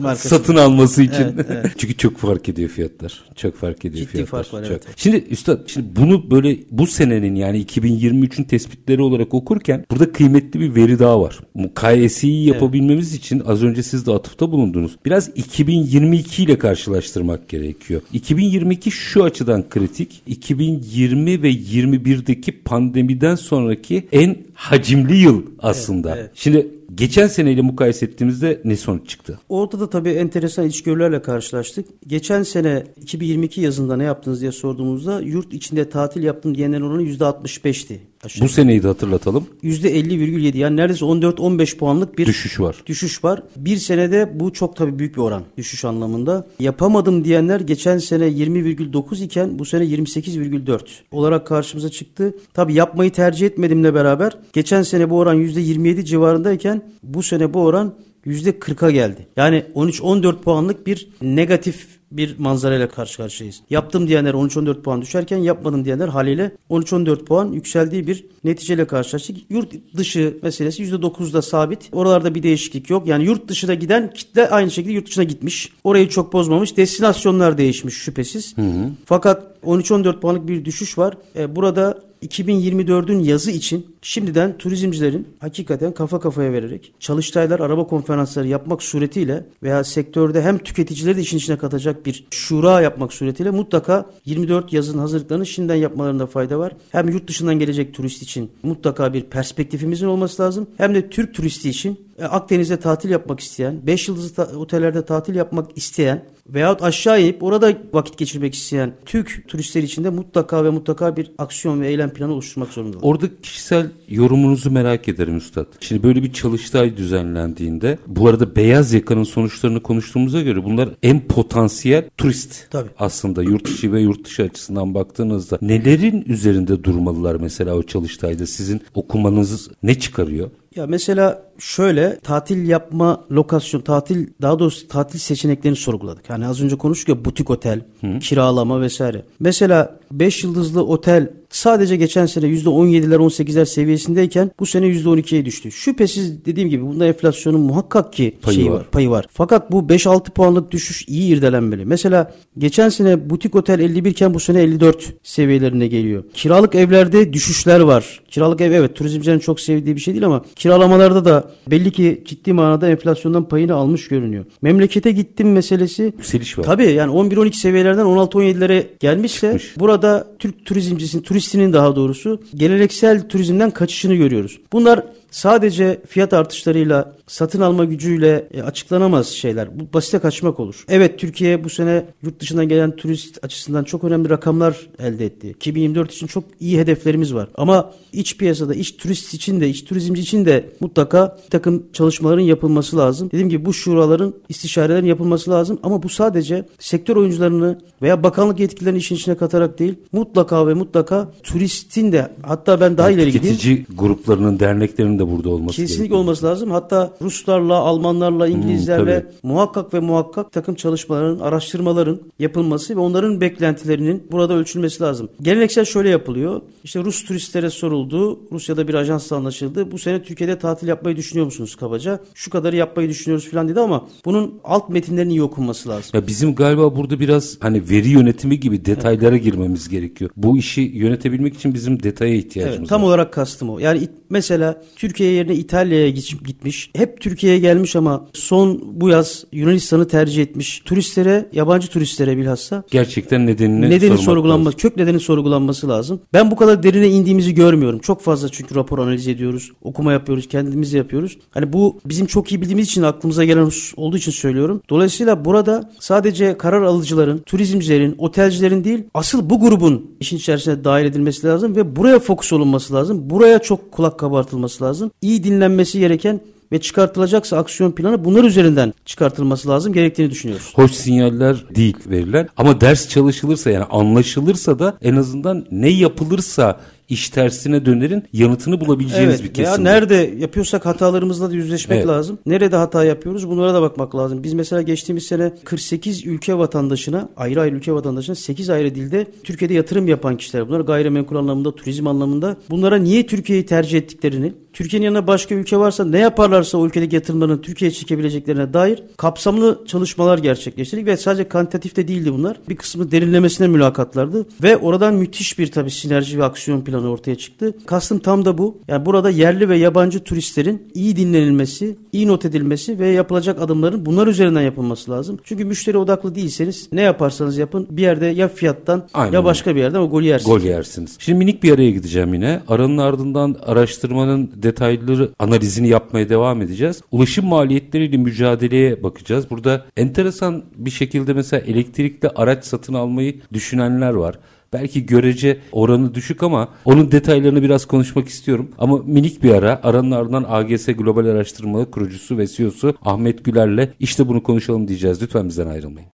[0.00, 0.28] markası.
[0.28, 1.22] Satın alması için.
[1.22, 1.66] Evet, evet.
[1.76, 3.24] Çünkü çok fark ediyor fiyatlar.
[3.36, 4.42] Çok fark ediyor Ciddi fiyatlar.
[4.42, 4.70] fark var çok.
[4.70, 4.82] evet.
[4.96, 10.74] Şimdi üstad şimdi bunu böyle bu senenin yani 2023'ün tespitleri olarak okurken burada kıymetli bir
[10.74, 11.40] veri daha var.
[11.54, 13.24] Mukayesiyi yapabilmemiz evet.
[13.24, 14.98] için az önce siz de atıfta atıfta bulundunuz.
[15.04, 18.02] Biraz 2022 ile karşılaştırmak gerekiyor.
[18.12, 20.22] 2022 şu açıdan kritik.
[20.26, 26.08] 2020 ve 21'deki pandemiden sonraki en hacimli yıl aslında.
[26.10, 26.30] Evet, evet.
[26.34, 29.38] Şimdi Geçen seneyle mukayese ettiğimizde ne sonuç çıktı?
[29.48, 31.86] Orada da tabii enteresan içgörülerle karşılaştık.
[32.06, 37.98] Geçen sene 2022 yazında ne yaptınız diye sorduğumuzda yurt içinde tatil yaptım diyenlerin oranı %65'ti.
[38.24, 38.44] Aşağı.
[38.44, 39.46] Bu seneyi de hatırlatalım.
[39.62, 42.76] %50,7 yani neredeyse 14-15 puanlık bir düşüş var.
[42.86, 43.42] Düşüş var.
[43.56, 46.46] Bir senede bu çok tabii büyük bir oran düşüş anlamında.
[46.60, 50.80] Yapamadım diyenler geçen sene 20,9 iken bu sene 28,4
[51.10, 52.34] olarak karşımıza çıktı.
[52.54, 57.94] Tabii yapmayı tercih etmedimle beraber geçen sene bu oran %27 civarındayken bu sene bu oran
[58.26, 59.26] %40'a geldi.
[59.36, 63.60] Yani 13-14 puanlık bir negatif bir manzarayla karşı karşıyayız.
[63.70, 69.36] Yaptım diyenler 13-14 puan düşerken yapmadım diyenler haliyle 13-14 puan yükseldiği bir neticeyle karşılaştık.
[69.50, 71.88] Yurt dışı meselesi %9'da sabit.
[71.92, 73.06] Oralarda bir değişiklik yok.
[73.06, 75.72] Yani yurt dışına giden kitle aynı şekilde yurt dışına gitmiş.
[75.84, 76.76] Orayı çok bozmamış.
[76.76, 78.56] Destinasyonlar değişmiş şüphesiz.
[78.56, 78.90] Hı hı.
[79.04, 81.14] Fakat 13-14 puanlık bir düşüş var.
[81.36, 88.82] E, burada 2024'ün yazı için şimdiden turizmcilerin hakikaten kafa kafaya vererek çalıştaylar, araba konferansları yapmak
[88.82, 94.72] suretiyle veya sektörde hem tüketicileri de işin içine katacak bir şura yapmak suretiyle mutlaka 24
[94.72, 96.72] yazın hazırlıklarını şimdiden yapmalarında fayda var.
[96.90, 100.66] Hem yurt dışından gelecek turist için mutlaka bir perspektifimizin olması lazım.
[100.76, 105.76] Hem de Türk turisti için Akdeniz'de tatil yapmak isteyen, 5 yıldızlı ta- otellerde tatil yapmak
[105.76, 111.16] isteyen veyahut aşağı inip orada vakit geçirmek isteyen Türk turistler için de mutlaka ve mutlaka
[111.16, 113.02] bir aksiyon ve eylem planı oluşturmak zorundalar.
[113.02, 115.66] Orada kişisel yorumunuzu merak ederim Üstad.
[115.80, 122.04] Şimdi böyle bir çalıştay düzenlendiğinde bu arada beyaz yakanın sonuçlarını konuştuğumuza göre bunlar en potansiyel
[122.16, 122.70] turist.
[122.70, 122.88] Tabii.
[122.98, 128.80] Aslında yurt içi ve yurt dışı açısından baktığınızda nelerin üzerinde durmalılar mesela o çalıştayda sizin
[128.94, 130.50] okumanız ne çıkarıyor?
[130.76, 136.30] Ya mesela şöyle tatil yapma lokasyon, tatil daha doğrusu tatil seçeneklerini sorguladık.
[136.30, 137.80] Hani az önce konuştuk ya butik otel,
[138.20, 139.22] kiralama vesaire.
[139.40, 145.72] Mesela 5 yıldızlı otel sadece geçen sene %17'ler 18'ler seviyesindeyken bu sene %12'ye düştü.
[145.72, 148.76] Şüphesiz dediğim gibi bunda enflasyonun muhakkak ki Payı şeyi var.
[148.76, 148.90] var.
[148.90, 149.26] payı var.
[149.32, 151.84] Fakat bu 5-6 puanlık düşüş iyi irdelenmeli.
[151.84, 156.24] Mesela geçen sene butik otel 51 iken bu sene 54 seviyelerine geliyor.
[156.34, 158.20] Kiralık evlerde düşüşler var.
[158.30, 162.52] Kiralık ev evet turizmcilerin çok sevdiği bir şey değil ama kiralamalarda da belli ki ciddi
[162.52, 164.44] manada enflasyondan payını almış görünüyor.
[164.62, 166.62] Memlekete gittim meselesi Yükseliş var.
[166.64, 169.74] Tabii yani 11-12 seviyelerden 16-17'lere gelmişse Çıkmış.
[169.78, 174.58] burada Türk turizmcisinin, turistinin daha doğrusu geleneksel turizmden kaçışını görüyoruz.
[174.72, 179.80] Bunlar sadece fiyat artışlarıyla, satın alma gücüyle e, açıklanamaz şeyler.
[179.80, 180.84] Bu basite kaçmak olur.
[180.88, 185.50] Evet Türkiye bu sene yurt dışından gelen turist açısından çok önemli rakamlar elde etti.
[185.50, 187.48] 2024 için çok iyi hedeflerimiz var.
[187.54, 192.42] Ama iç piyasada, iç turist için de, iç turizmci için de mutlaka bir takım çalışmaların
[192.42, 193.28] yapılması lazım.
[193.32, 195.78] Dediğim gibi bu şuraların, istişarelerin yapılması lazım.
[195.82, 201.30] Ama bu sadece sektör oyuncularını veya bakanlık yetkililerini işin içine katarak değil, mutlaka ve mutlaka
[201.42, 203.56] turistin de hatta ben daha ileri gideyim.
[203.56, 206.20] Tüketici gruplarının, derneklerinin de burada olması Kesinlikle gerekiyor.
[206.20, 206.70] olması lazım.
[206.70, 209.32] Hatta Ruslarla, Almanlarla, İngilizlerle tabii.
[209.42, 215.28] muhakkak ve muhakkak takım çalışmaların, araştırmaların yapılması ve onların beklentilerinin burada ölçülmesi lazım.
[215.42, 216.60] Geleneksel şöyle yapılıyor.
[216.84, 218.38] İşte Rus turistlere soruldu.
[218.52, 219.92] Rusya'da bir ajansla anlaşıldı.
[219.92, 222.20] Bu sene Türkiye'de tatil yapmayı düşünüyor musunuz kabaca?
[222.34, 226.10] Şu kadarı yapmayı düşünüyoruz falan dedi ama bunun alt metinlerin iyi okunması lazım.
[226.14, 230.30] Ya bizim galiba burada biraz hani veri yönetimi gibi detaylara girmemiz gerekiyor.
[230.36, 233.06] Bu işi yönetebilmek için bizim detaya ihtiyacımız Evet, tam var.
[233.06, 233.78] olarak kastım o.
[233.78, 234.82] Yani mesela
[235.12, 236.90] Türkiye yerine İtalya'ya git- gitmiş.
[236.96, 240.82] Hep Türkiye'ye gelmiş ama son bu yaz Yunanistan'ı tercih etmiş.
[240.84, 246.20] Turistlere, yabancı turistlere bilhassa Gerçekten nedenini nedeni sorgulanması, kök nedeni sorgulanması lazım.
[246.32, 247.98] Ben bu kadar derine indiğimizi görmüyorum.
[247.98, 251.38] Çok fazla çünkü rapor analiz ediyoruz, okuma yapıyoruz, kendimiz yapıyoruz.
[251.50, 254.82] Hani bu bizim çok iyi bildiğimiz için aklımıza gelen husus olduğu için söylüyorum.
[254.90, 261.46] Dolayısıyla burada sadece karar alıcıların, turizmcilerin, otelcilerin değil, asıl bu grubun işin içerisine dahil edilmesi
[261.46, 263.30] lazım ve buraya fokus olunması lazım.
[263.30, 265.01] Buraya çok kulak kabartılması lazım.
[265.22, 266.40] İyi dinlenmesi gereken
[266.72, 270.72] ve çıkartılacaksa aksiyon planı bunlar üzerinden çıkartılması lazım gerektiğini düşünüyoruz.
[270.74, 277.28] Hoş sinyaller değil verilen ama ders çalışılırsa yani anlaşılırsa da en azından ne yapılırsa iş
[277.30, 279.84] tersine dönerin yanıtını bulabileceğiniz bir Evet veya kesim.
[279.84, 282.08] nerede yapıyorsak hatalarımızla da yüzleşmek Evet.
[282.08, 282.38] lazım.
[282.46, 284.42] Nerede hata yapıyoruz bunlara da bakmak lazım.
[284.44, 289.74] Biz mesela geçtiğimiz sene 48 ülke vatandaşına ayrı ayrı ülke vatandaşına 8 ayrı dilde Türkiye'de
[289.74, 295.26] yatırım yapan kişiler bunlar gayrimenkul anlamında turizm anlamında bunlara niye Türkiye'yi tercih ettiklerini Türkiye'nin yanında
[295.26, 301.16] başka ülke varsa ne yaparlarsa o ülkedeki yatırımların Türkiye'ye çekebileceklerine dair kapsamlı çalışmalar gerçekleştirdik ve
[301.16, 302.56] sadece kantitatif de değildi bunlar.
[302.68, 307.74] Bir kısmı derinlemesine mülakatlardı ve oradan müthiş bir tabii sinerji ve aksiyon planı ortaya çıktı.
[307.86, 308.80] Kastım tam da bu.
[308.88, 314.26] Yani burada yerli ve yabancı turistlerin iyi dinlenilmesi, iyi not edilmesi ve yapılacak adımların bunlar
[314.26, 315.38] üzerinden yapılması lazım.
[315.44, 319.80] Çünkü müşteri odaklı değilseniz ne yaparsanız yapın bir yerde ya fiyattan Aynen ya başka bir
[319.80, 320.52] yerden o golü yersiniz.
[320.52, 321.16] Gol yersiniz.
[321.18, 322.62] Şimdi minik bir araya gideceğim yine.
[322.68, 327.00] Aranın ardından araştırmanın detayları analizini yapmaya devam edeceğiz.
[327.12, 329.50] Ulaşım maliyetleriyle mücadeleye bakacağız.
[329.50, 334.38] Burada enteresan bir şekilde mesela elektrikli araç satın almayı düşünenler var.
[334.72, 338.70] Belki görece oranı düşük ama onun detaylarını biraz konuşmak istiyorum.
[338.78, 344.28] Ama minik bir ara aranın ardından AGS Global Araştırma kurucusu ve CEO'su Ahmet Güler'le işte
[344.28, 345.22] bunu konuşalım diyeceğiz.
[345.22, 346.08] Lütfen bizden ayrılmayın.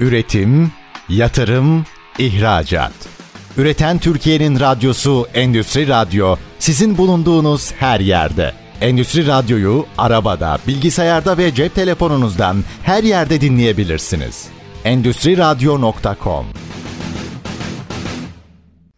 [0.00, 0.70] Üretim,
[1.08, 1.84] yatırım,
[2.18, 2.92] ihracat.
[3.56, 8.52] Üreten Türkiye'nin radyosu Endüstri Radyo sizin bulunduğunuz her yerde.
[8.80, 14.48] Endüstri Radyo'yu arabada, bilgisayarda ve cep telefonunuzdan her yerde dinleyebilirsiniz.
[14.84, 16.46] Endüstri Radyo.com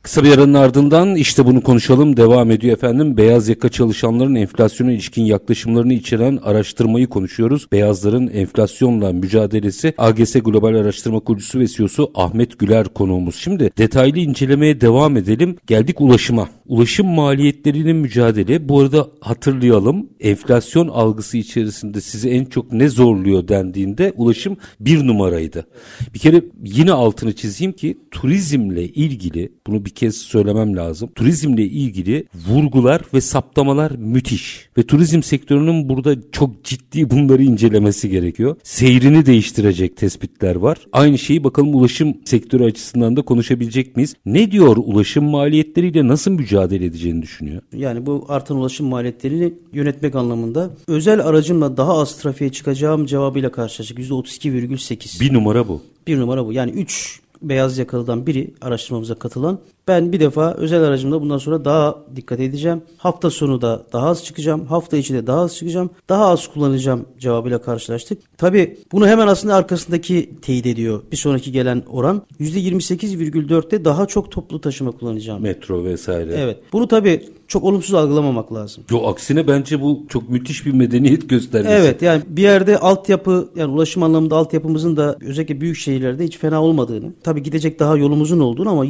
[0.03, 3.17] Kısa bir aranın ardından işte bunu konuşalım devam ediyor efendim.
[3.17, 7.67] Beyaz yaka çalışanların enflasyona ilişkin yaklaşımlarını içeren araştırmayı konuşuyoruz.
[7.73, 13.37] Beyazların enflasyonla mücadelesi AGS Global Araştırma Kurucusu ve CEO'su Ahmet Güler konuğumuz.
[13.37, 15.57] Şimdi detaylı incelemeye devam edelim.
[15.67, 16.49] Geldik ulaşıma.
[16.67, 18.69] Ulaşım maliyetlerinin mücadele.
[18.69, 25.67] Bu arada hatırlayalım enflasyon algısı içerisinde sizi en çok ne zorluyor dendiğinde ulaşım bir numaraydı.
[26.15, 31.11] Bir kere yine altını çizeyim ki turizmle ilgili bunu bir kez söylemem lazım.
[31.15, 34.69] Turizmle ilgili vurgular ve saptamalar müthiş.
[34.79, 38.57] Ve turizm sektörünün burada çok ciddi bunları incelemesi gerekiyor.
[38.63, 40.79] Seyrini değiştirecek tespitler var.
[40.93, 44.15] Aynı şeyi bakalım ulaşım sektörü açısından da konuşabilecek miyiz?
[44.27, 47.63] Ne diyor ulaşım maliyetleriyle nasıl mücadele edeceğini düşünüyor?
[47.77, 53.99] Yani bu artan ulaşım maliyetlerini yönetmek anlamında özel aracımla daha az trafiğe çıkacağım cevabıyla karşılaştık.
[53.99, 55.21] %32,8.
[55.21, 55.83] Bir numara bu.
[56.07, 56.53] Bir numara bu.
[56.53, 59.59] Yani 3 beyaz yakalıdan biri araştırmamıza katılan.
[59.89, 62.83] Ben bir defa özel aracımda bundan sonra daha dikkat edeceğim.
[62.97, 64.67] Hafta sonu da daha az çıkacağım.
[64.67, 65.91] Hafta içi de daha az çıkacağım.
[66.09, 68.39] Daha az kullanacağım cevabıyla karşılaştık.
[68.39, 71.03] Tabi bunu hemen aslında arkasındaki teyit ediyor.
[71.13, 75.43] Bir sonraki gelen oran %28,4'te daha çok toplu taşıma kullanacağım.
[75.43, 76.35] Metro vesaire.
[76.35, 76.59] Evet.
[76.73, 78.85] Bunu tabi çok olumsuz algılamamak lazım.
[78.91, 81.75] Yo aksine bence bu çok müthiş bir medeniyet göstergesi.
[81.75, 86.63] Evet yani bir yerde altyapı yani ulaşım anlamında altyapımızın da özellikle büyük şehirlerde hiç fena
[86.63, 88.85] olmadığını tabii gidecek daha yolumuzun olduğunu ama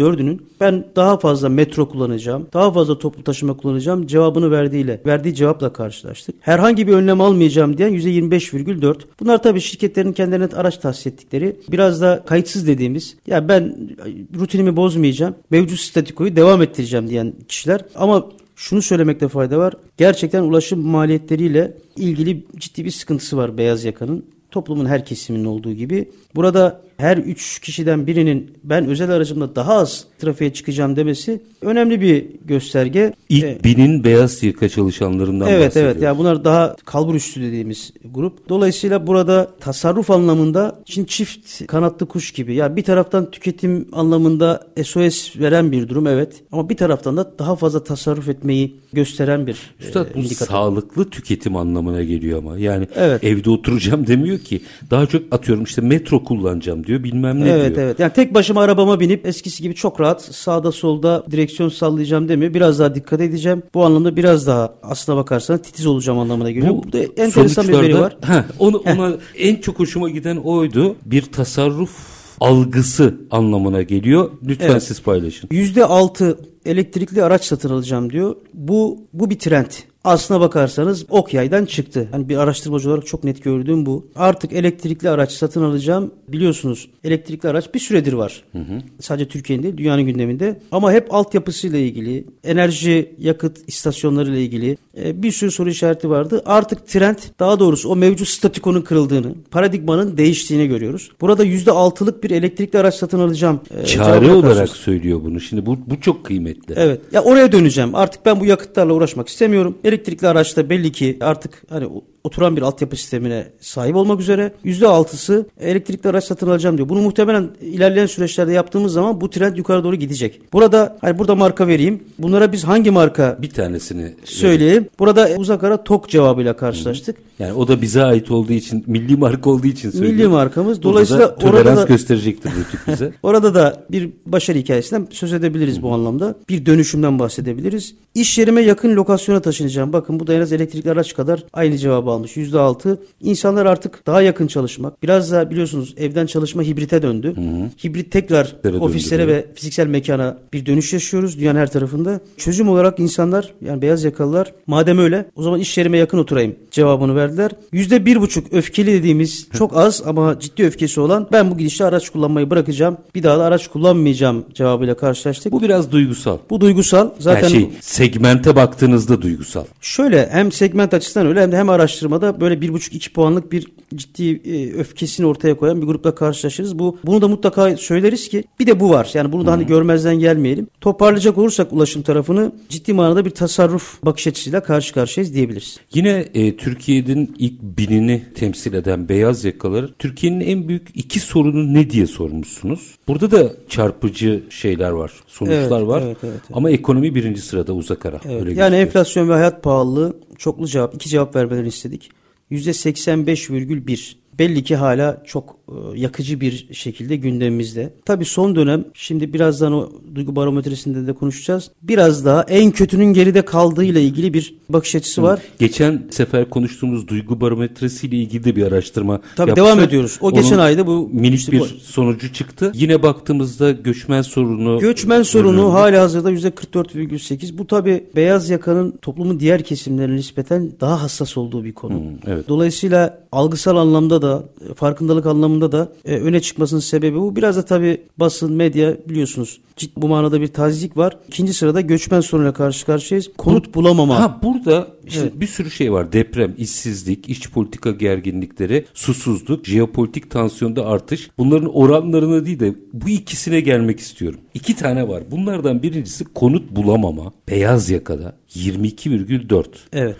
[0.00, 5.72] 28,4'ünün ben daha fazla metro kullanacağım, daha fazla toplu taşıma kullanacağım cevabını verdiğiyle, verdiği cevapla
[5.72, 6.34] karşılaştık.
[6.40, 8.96] Herhangi bir önlem almayacağım diyen %25,4.
[9.20, 13.90] Bunlar tabii şirketlerin kendilerine araç tahsis ettikleri biraz da kayıtsız dediğimiz ya ben
[14.38, 19.74] rutinimi bozmayacağım, mevcut statikoyu devam ettireceğim diyen kişiler ama şunu söylemekte fayda var.
[19.96, 24.24] Gerçekten ulaşım maliyetleriyle ilgili ciddi bir sıkıntısı var beyaz yakanın.
[24.50, 26.10] Toplumun her kesiminin olduğu gibi.
[26.34, 32.26] Burada her üç kişiden birinin ben özel aracımla daha az trafiğe çıkacağım demesi önemli bir
[32.44, 33.12] gösterge.
[33.28, 35.92] İlk ee, binin beyaz yaka çalışanlarından evet, bahsediyoruz.
[35.92, 38.48] Evet yani bunlar daha kalbur üstü dediğimiz grup.
[38.48, 42.54] Dolayısıyla burada tasarruf anlamında şimdi çift kanatlı kuş gibi.
[42.54, 46.42] Ya bir taraftan tüketim anlamında SOS veren bir durum evet.
[46.52, 50.46] Ama bir taraftan da daha fazla tasarruf etmeyi gösteren bir Üstad e, bu indikatör.
[50.46, 52.58] sağlıklı tüketim anlamına geliyor ama.
[52.58, 53.24] Yani evet.
[53.24, 54.60] evde oturacağım demiyor ki.
[54.90, 57.66] Daha çok atıyorum işte metro kullanacağım diyor bilmem ne evet, diyor.
[57.66, 58.00] Evet evet.
[58.00, 62.54] Yani tek başıma arabama binip eskisi gibi çok rahat sağda solda direksiyon sallayacağım demiyor.
[62.54, 63.62] Biraz daha dikkat edeceğim.
[63.74, 66.74] Bu anlamda biraz daha aslına bakarsan titiz olacağım anlamına geliyor.
[66.74, 68.16] Bu, Burada enteresan bir veri var.
[68.22, 70.96] Heh, onu, ona en çok hoşuma giden oydu.
[71.04, 74.30] Bir tasarruf algısı anlamına geliyor.
[74.48, 74.82] Lütfen evet.
[74.82, 75.48] siz paylaşın.
[75.48, 78.36] %6 elektrikli araç satın alacağım diyor.
[78.54, 79.70] Bu bu bir trend.
[80.04, 82.08] Aslına bakarsanız ok yaydan çıktı.
[82.10, 84.06] Hani bir araştırmacı olarak çok net gördüğüm bu.
[84.16, 86.10] Artık elektrikli araç satın alacağım.
[86.28, 88.44] Biliyorsunuz elektrikli araç bir süredir var.
[88.52, 88.82] Hı hı.
[89.00, 90.60] Sadece Türkiye'nin değil dünyanın gündeminde.
[90.72, 96.42] Ama hep altyapısıyla ilgili, enerji yakıt istasyonları ile ilgili e, bir sürü soru işareti vardı.
[96.46, 101.10] Artık trend daha doğrusu o mevcut statikonun kırıldığını, paradigmanın değiştiğini görüyoruz.
[101.20, 103.60] Burada %6'lık bir elektrikli araç satın alacağım.
[103.82, 105.40] E, Çare olarak söylüyor bunu.
[105.40, 106.74] Şimdi bu, bu çok kıymetli.
[106.76, 107.00] Evet.
[107.12, 107.94] Ya oraya döneceğim.
[107.94, 109.78] Artık ben bu yakıtlarla uğraşmak istemiyorum.
[109.90, 111.88] Elektrikli araçta belli ki artık hani
[112.24, 116.88] oturan bir altyapı sistemine sahip olmak üzere %6'sı elektrikli araç satın alacağım diyor.
[116.88, 120.52] Bunu muhtemelen ilerleyen süreçlerde yaptığımız zaman bu trend yukarı doğru gidecek.
[120.52, 122.04] Burada hani burada marka vereyim.
[122.18, 124.82] Bunlara biz hangi marka bir tanesini söyleyeyim.
[124.82, 124.90] Verin.
[124.98, 127.16] Burada uzak ara TOK cevabıyla karşılaştık.
[127.38, 130.16] Yani o da bize ait olduğu için milli marka olduğu için söylüyorum.
[130.16, 130.82] Milli markamız.
[130.82, 133.12] Dolayısıyla Burada da orada da gösterecektir bu tip bize.
[133.22, 136.34] orada da bir başarı hikayesinden söz edebiliriz bu anlamda.
[136.48, 137.94] Bir dönüşümden bahsedebiliriz.
[138.14, 139.92] İş yerime yakın lokasyona taşınacağım.
[139.92, 142.36] Bakın bu da en az elektrikli araç kadar aynı cevabı almış.
[142.36, 142.96] %6.
[143.20, 145.02] İnsanlar artık daha yakın çalışmak.
[145.02, 147.36] Biraz da biliyorsunuz evden çalışma hibrite döndü.
[147.36, 147.70] Hı hı.
[147.84, 152.20] Hibrit tekrar Tere ofislere döndü, ve fiziksel mekana bir dönüş yaşıyoruz dünyanın her tarafında.
[152.36, 157.16] Çözüm olarak insanlar yani beyaz yakalılar madem öyle o zaman iş yerime yakın oturayım cevabını
[157.16, 157.50] verdiler.
[157.72, 162.96] %1,5 öfkeli dediğimiz çok az ama ciddi öfkesi olan ben bu gidişle araç kullanmayı bırakacağım.
[163.14, 165.52] Bir daha da araç kullanmayacağım cevabıyla karşılaştık.
[165.52, 166.38] Bu biraz duygusal.
[166.50, 167.10] Bu duygusal.
[167.18, 169.64] Zaten yani şey, segmente baktığınızda duygusal.
[169.80, 171.70] Şöyle hem segment açısından öyle hem de hem
[172.00, 176.78] araştırmada böyle bir buçuk iki puanlık bir ciddi e, öfkesini ortaya koyan bir grupla karşılaşırız.
[176.78, 179.10] Bu bunu da mutlaka söyleriz ki bir de bu var.
[179.14, 180.66] Yani bunu da hani görmezden gelmeyelim.
[180.80, 185.80] Toparlayacak olursak ulaşım tarafını ciddi manada bir tasarruf bakış açısıyla karşı karşıyayız diyebiliriz.
[185.94, 191.90] Yine e, Türkiye'nin ilk binini temsil eden beyaz yakaları Türkiye'nin en büyük iki sorunu ne
[191.90, 192.94] diye sormuşsunuz.
[193.08, 196.02] Burada da çarpıcı şeyler var, sonuçlar evet, var.
[196.02, 196.50] Evet, evet, evet.
[196.52, 198.20] Ama ekonomi birinci sırada uzak ara.
[198.24, 198.42] Evet.
[198.42, 202.10] Öyle yani enflasyon ve hayat pahalılığı çoklu cevap, iki cevap vermelerini istedik.
[202.50, 207.92] %85,1 belli ki hala çok e, yakıcı bir şekilde gündemimizde.
[208.04, 211.70] Tabi son dönem şimdi birazdan o duygu barometresinde de konuşacağız.
[211.82, 215.40] Biraz daha en kötünün geride kaldığı ile ilgili bir bakış açısı var.
[215.58, 220.18] Geçen sefer konuştuğumuz duygu barometresi ile ilgili de bir araştırma Tabii devam ediyoruz.
[220.20, 221.64] O geçen ayda bu minik işte bir bu...
[221.64, 222.72] sonucu çıktı.
[222.74, 225.72] Yine baktığımızda göçmen sorunu Göçmen sorunu önünde.
[225.72, 227.58] hala hazırda %44,8.
[227.58, 231.94] Bu tabi beyaz yakanın toplumun diğer kesimlerine nispeten daha hassas olduğu bir konu.
[231.94, 232.48] Hmm, evet.
[232.48, 237.36] Dolayısıyla algısal anlamda da da farkındalık anlamında da e, öne çıkmasının sebebi bu.
[237.36, 241.18] Biraz da tabii basın, medya biliyorsunuz ciddi bu manada bir tazzik var.
[241.28, 243.30] İkinci sırada göçmen sorunuyla karşı karşıyayız.
[243.38, 244.20] Konut bulamama.
[244.20, 245.40] Ha burada işte evet.
[245.40, 246.12] bir sürü şey var.
[246.12, 251.30] Deprem, işsizlik, iç politika gerginlikleri, susuzluk, jeopolitik tansiyonda artış.
[251.38, 254.40] Bunların oranlarına değil de bu ikisine gelmek istiyorum.
[254.54, 255.22] İki tane var.
[255.30, 257.32] Bunlardan birincisi konut bulamama.
[257.48, 259.64] Beyaz yakada 22,4.
[259.92, 260.16] Evet.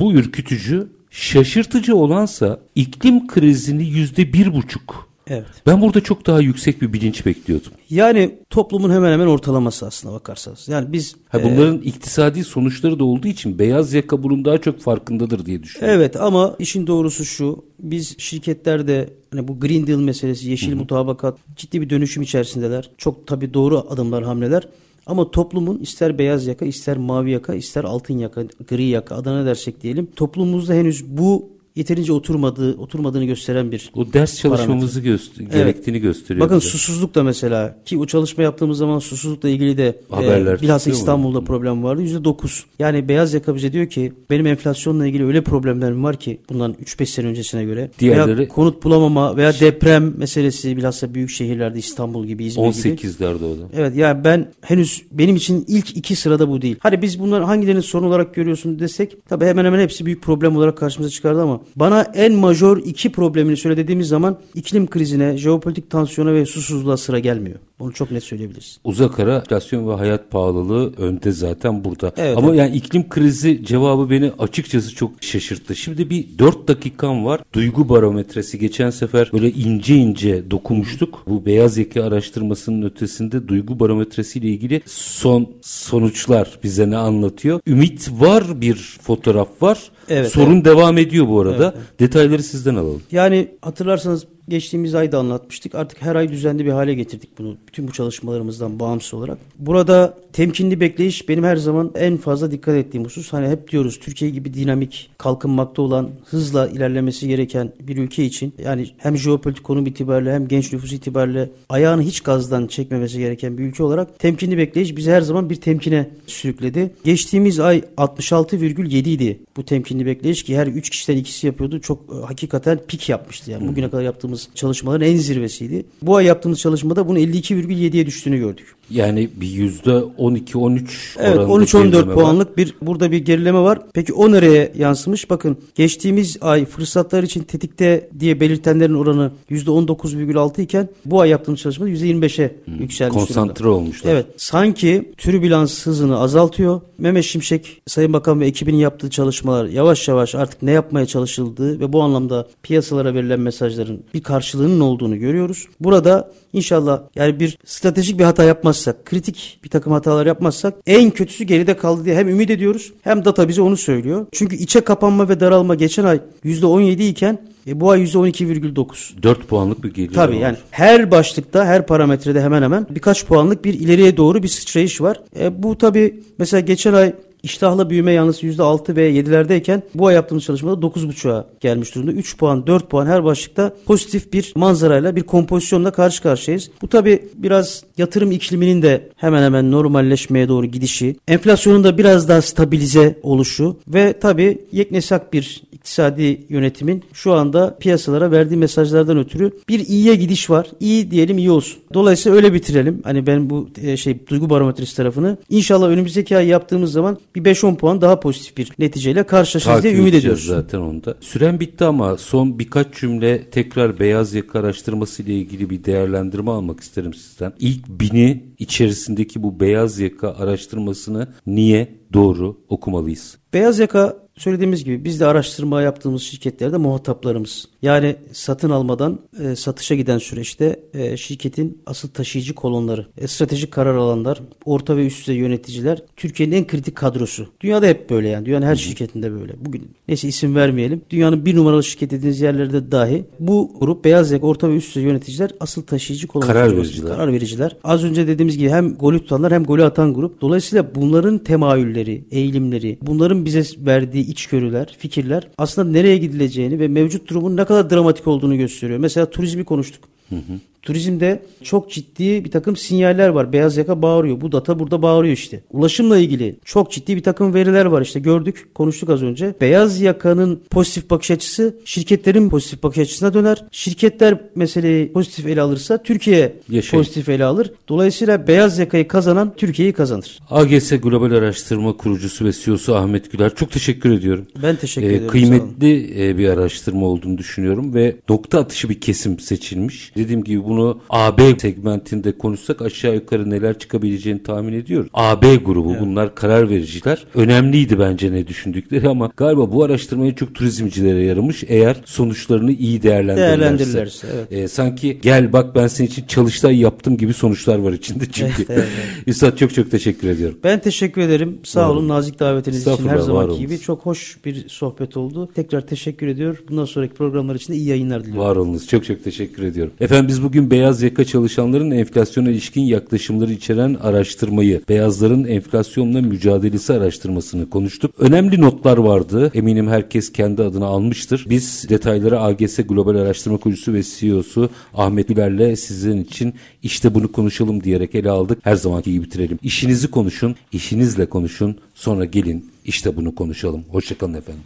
[0.00, 0.88] Bu ürkütücü.
[1.16, 5.46] Şaşırtıcı olansa iklim krizini yüzde bir buçuk Evet.
[5.66, 7.72] Ben burada çok daha yüksek bir bilinç bekliyordum.
[7.90, 10.68] Yani toplumun hemen hemen ortalaması aslında bakarsanız.
[10.68, 14.80] Yani biz ha, bunların e, iktisadi sonuçları da olduğu için beyaz yaka bunun daha çok
[14.80, 16.00] farkındadır diye düşünüyorum.
[16.00, 17.64] Evet ama işin doğrusu şu.
[17.78, 20.76] Biz şirketlerde hani bu Green Deal meselesi, yeşil Hı-hı.
[20.76, 22.90] mutabakat ciddi bir dönüşüm içerisindeler.
[22.98, 24.68] Çok tabii doğru adımlar, hamleler.
[25.06, 29.82] Ama toplumun ister beyaz yaka, ister mavi yaka, ister altın yaka, gri yaka adına dersek
[29.82, 30.06] diyelim.
[30.16, 36.44] Toplumumuzda henüz bu yeterince oturmadığı oturmadığını gösteren bir O ders çalışmamızı göster gerektiğini gösteriyor.
[36.44, 36.68] Bakın bize.
[36.68, 41.40] susuzluk da mesela ki o çalışma yaptığımız zaman susuzlukla ilgili de Haberler e, bilhassa İstanbul'da
[41.40, 41.46] mu?
[41.46, 42.02] problem vardı.
[42.02, 42.64] yüzde dokuz.
[42.78, 47.06] Yani beyaz yaka bize diyor ki benim enflasyonla ilgili öyle problemlerim var ki bundan 3-5
[47.06, 47.90] sene öncesine göre.
[47.98, 53.06] Diğerleri veya konut bulamama veya deprem meselesi bilhassa büyük şehirlerde İstanbul gibi İzmir 18'lerde gibi.
[53.06, 53.68] 18'lerde o da.
[53.76, 56.76] Evet yani ben henüz benim için ilk iki sırada bu değil.
[56.80, 60.78] Hadi biz bunları hangilerini sorun olarak görüyorsun desek tabii hemen hemen hepsi büyük problem olarak
[60.78, 66.34] karşımıza çıkardı ama bana en majör iki problemini söyle dediğimiz zaman iklim krizine, jeopolitik tansiyona
[66.34, 67.58] ve susuzluğa sıra gelmiyor.
[67.78, 68.78] Bunu çok net söyleyebiliriz.
[68.84, 72.12] Uzak ara enflasyon ve hayat pahalılığı önde zaten burada.
[72.16, 72.58] Evet, Ama evet.
[72.58, 75.76] yani iklim krizi cevabı beni açıkçası çok şaşırttı.
[75.76, 77.40] Şimdi bir dört dakikam var.
[77.52, 81.22] Duygu barometresi geçen sefer böyle ince ince dokunmuştuk.
[81.26, 87.60] Bu beyaz yaka araştırmasının ötesinde duygu barometresi ile ilgili son sonuçlar bize ne anlatıyor?
[87.66, 89.90] Ümit var bir fotoğraf var.
[90.08, 90.64] Evet, Sorun evet.
[90.64, 91.64] devam ediyor bu arada.
[91.64, 92.00] Evet, evet.
[92.00, 93.02] Detayları sizden alalım.
[93.12, 95.74] Yani hatırlarsanız geçtiğimiz ayda anlatmıştık.
[95.74, 97.56] Artık her ay düzenli bir hale getirdik bunu.
[97.68, 99.38] Bütün bu çalışmalarımızdan bağımsız olarak.
[99.58, 103.32] Burada temkinli bekleyiş benim her zaman en fazla dikkat ettiğim husus.
[103.32, 108.90] Hani hep diyoruz Türkiye gibi dinamik, kalkınmakta olan, hızla ilerlemesi gereken bir ülke için yani
[108.96, 113.82] hem jeopolitik konum itibariyle hem genç nüfus itibariyle ayağını hiç gazdan çekmemesi gereken bir ülke
[113.82, 116.94] olarak temkinli bekleyiş bizi her zaman bir temkine sürükledi.
[117.04, 121.80] Geçtiğimiz ay 66,7 idi bu temkinli bekleyiş ki her 3 kişiden ikisi yapıyordu.
[121.80, 123.68] Çok e, hakikaten pik yapmıştı yani.
[123.68, 125.84] Bugüne kadar yaptığımız yaptığımız çalışmaların en zirvesiydi.
[126.02, 128.74] Bu ay yaptığımız çalışmada bunun 52,7'ye düştüğünü gördük.
[128.90, 132.56] Yani bir yüzde 12-13 Evet 13-14 puanlık var.
[132.56, 133.78] bir burada bir gerileme var.
[133.94, 135.30] Peki o nereye yansımış?
[135.30, 141.60] Bakın geçtiğimiz ay fırsatlar için tetikte diye belirtenlerin oranı yüzde 19,6 iken bu ay yaptığımız
[141.60, 142.80] çalışmada yüzde 25'e hmm.
[142.80, 143.76] yükselmiş Konsantre durumda.
[143.76, 144.12] olmuşlar.
[144.12, 146.80] Evet sanki türbülans hızını azaltıyor.
[146.98, 151.92] Mehmet Şimşek Sayın Bakan ve ekibinin yaptığı çalışmalar yavaş yavaş artık ne yapmaya çalışıldığı ve
[151.92, 155.66] bu anlamda piyasalara verilen mesajların bir karşılığının olduğunu görüyoruz.
[155.80, 158.44] Burada inşallah yani bir stratejik bir hata
[158.76, 163.24] yapmazsak, kritik bir takım hatalar yapmazsak en kötüsü geride kaldı diye hem ümit ediyoruz hem
[163.24, 164.26] data bize onu söylüyor.
[164.32, 169.22] Çünkü içe kapanma ve daralma geçen ay %17 iken e, bu ay %12,9.
[169.22, 170.14] 4 puanlık bir geliyor.
[170.14, 170.40] Tabii var.
[170.40, 175.20] yani her başlıkta her parametrede hemen hemen birkaç puanlık bir ileriye doğru bir sıçrayış var.
[175.38, 177.12] E, bu tabii mesela geçen ay
[177.46, 182.12] İştahlı büyüme yalnız %6 ve 7'lerdeyken bu ay yaptığımız çalışmada 9.5'a gelmiş durumda.
[182.12, 186.70] 3 puan, 4 puan her başlıkta pozitif bir manzarayla, bir kompozisyonla karşı karşıyayız.
[186.82, 192.42] Bu tabi biraz yatırım ikliminin de hemen hemen normalleşmeye doğru gidişi, enflasyonun da biraz daha
[192.42, 199.80] stabilize oluşu ve tabi yeknesak bir iktisadi yönetimin şu anda piyasalara verdiği mesajlardan ötürü bir
[199.80, 200.66] iyiye gidiş var.
[200.80, 201.78] İyi diyelim iyi olsun.
[201.94, 203.00] Dolayısıyla öyle bitirelim.
[203.04, 205.36] Hani ben bu e, şey duygu barometresi tarafını.
[205.50, 210.14] İnşallah önümüzdeki ay yaptığımız zaman bir 5-10 puan daha pozitif bir neticeyle karşılaşırız diye ümit
[210.14, 210.44] ediyoruz.
[210.44, 211.14] zaten onda.
[211.20, 216.80] Süren bitti ama son birkaç cümle tekrar beyaz yaka araştırması ile ilgili bir değerlendirme almak
[216.80, 217.52] isterim sizden.
[217.58, 223.38] İlk bini içerisindeki bu beyaz yaka araştırmasını niye doğru okumalıyız?
[223.54, 227.68] Beyaz yaka söylediğimiz gibi biz de araştırma yaptığımız şirketlerde muhataplarımız.
[227.82, 233.94] Yani satın almadan e, satışa giden süreçte e, şirketin asıl taşıyıcı kolonları, e, stratejik karar
[233.94, 237.46] alanlar, orta ve üst düzey yöneticiler Türkiye'nin en kritik kadrosu.
[237.60, 238.46] Dünyada hep böyle yani.
[238.46, 239.54] Dünyanın her şirketinde böyle.
[239.64, 241.02] Bugün neyse isim vermeyelim.
[241.10, 245.02] Dünyanın bir numaralı şirket dediğiniz yerlerde dahi bu grup beyaz yaka, orta ve üst düzey
[245.02, 246.54] yöneticiler asıl taşıyıcı kolonlar.
[246.54, 247.16] Karar vericiler.
[247.16, 247.76] Karar vericiler.
[247.84, 250.40] Az önce dediğimiz gibi hem golü tutanlar hem golü atan grup.
[250.40, 257.56] Dolayısıyla bunların temayülleri, eğilimleri, bunların bize verdiği içgörüler, fikirler aslında nereye gidileceğini ve mevcut durumun
[257.56, 258.98] ne kadar dramatik olduğunu gösteriyor.
[258.98, 260.04] Mesela turizmi konuştuk.
[260.28, 260.60] Hı hı.
[260.86, 263.52] Turizmde çok ciddi bir takım sinyaller var.
[263.52, 264.40] Beyaz yaka bağırıyor.
[264.40, 265.60] Bu data burada bağırıyor işte.
[265.70, 269.54] Ulaşımla ilgili çok ciddi bir takım veriler var işte gördük, konuştuk az önce.
[269.60, 273.64] Beyaz yakanın pozitif bakış açısı şirketlerin pozitif bakış açısına döner.
[273.70, 277.02] Şirketler meseleyi pozitif ele alırsa Türkiye Yaşayın.
[277.02, 277.72] pozitif ele alır.
[277.88, 280.38] Dolayısıyla beyaz yakayı kazanan Türkiye'yi kazanır.
[280.50, 284.46] AGS Global Araştırma kurucusu ve CEO'su Ahmet Güler çok teşekkür ediyorum.
[284.62, 285.28] Ben teşekkür ee, ederim.
[285.28, 290.12] Kıymetli e, bir araştırma olduğunu düşünüyorum ve nokta atışı bir kesim seçilmiş.
[290.16, 290.75] Dediğim gibi bunu
[291.10, 295.10] AB segmentinde konuşsak aşağı yukarı neler çıkabileceğini tahmin ediyoruz.
[295.14, 296.00] AB grubu evet.
[296.00, 297.24] bunlar karar vericiler.
[297.34, 303.60] Önemliydi bence ne düşündükleri ama galiba bu araştırmayı çok turizmcilere yaramış eğer sonuçlarını iyi değerlendirirlerse.
[303.60, 304.52] Değerlendirirlerse evet.
[304.52, 308.64] E, sanki gel bak ben senin için çalıştay yaptım gibi sonuçlar var içinde çünkü.
[308.68, 309.26] Evet, evet, evet.
[309.26, 310.58] Üstad çok çok teşekkür ediyorum.
[310.64, 311.58] Ben teşekkür ederim.
[311.64, 313.78] Sağ olun nazik davetiniz için her zamanki gibi.
[313.78, 315.48] Çok hoş bir sohbet oldu.
[315.54, 316.62] Tekrar teşekkür ediyor.
[316.68, 318.44] Bundan sonraki programlar için de iyi yayınlar diliyorum.
[318.44, 318.88] Var olunuz.
[318.88, 319.92] Çok çok teşekkür ediyorum.
[320.00, 327.70] Efendim biz bugün beyaz yaka çalışanların enflasyona ilişkin yaklaşımları içeren araştırmayı, beyazların enflasyonla mücadelesi araştırmasını
[327.70, 328.14] konuştuk.
[328.18, 329.50] Önemli notlar vardı.
[329.54, 331.46] Eminim herkes kendi adına almıştır.
[331.48, 337.82] Biz detayları AGS Global Araştırma Kurucusu ve CEO'su Ahmet Güler'le sizin için işte bunu konuşalım
[337.84, 338.58] diyerek ele aldık.
[338.62, 339.58] Her zamanki gibi bitirelim.
[339.62, 341.76] İşinizi konuşun, işinizle konuşun.
[341.94, 343.84] Sonra gelin işte bunu konuşalım.
[343.90, 344.62] Hoşçakalın efendim.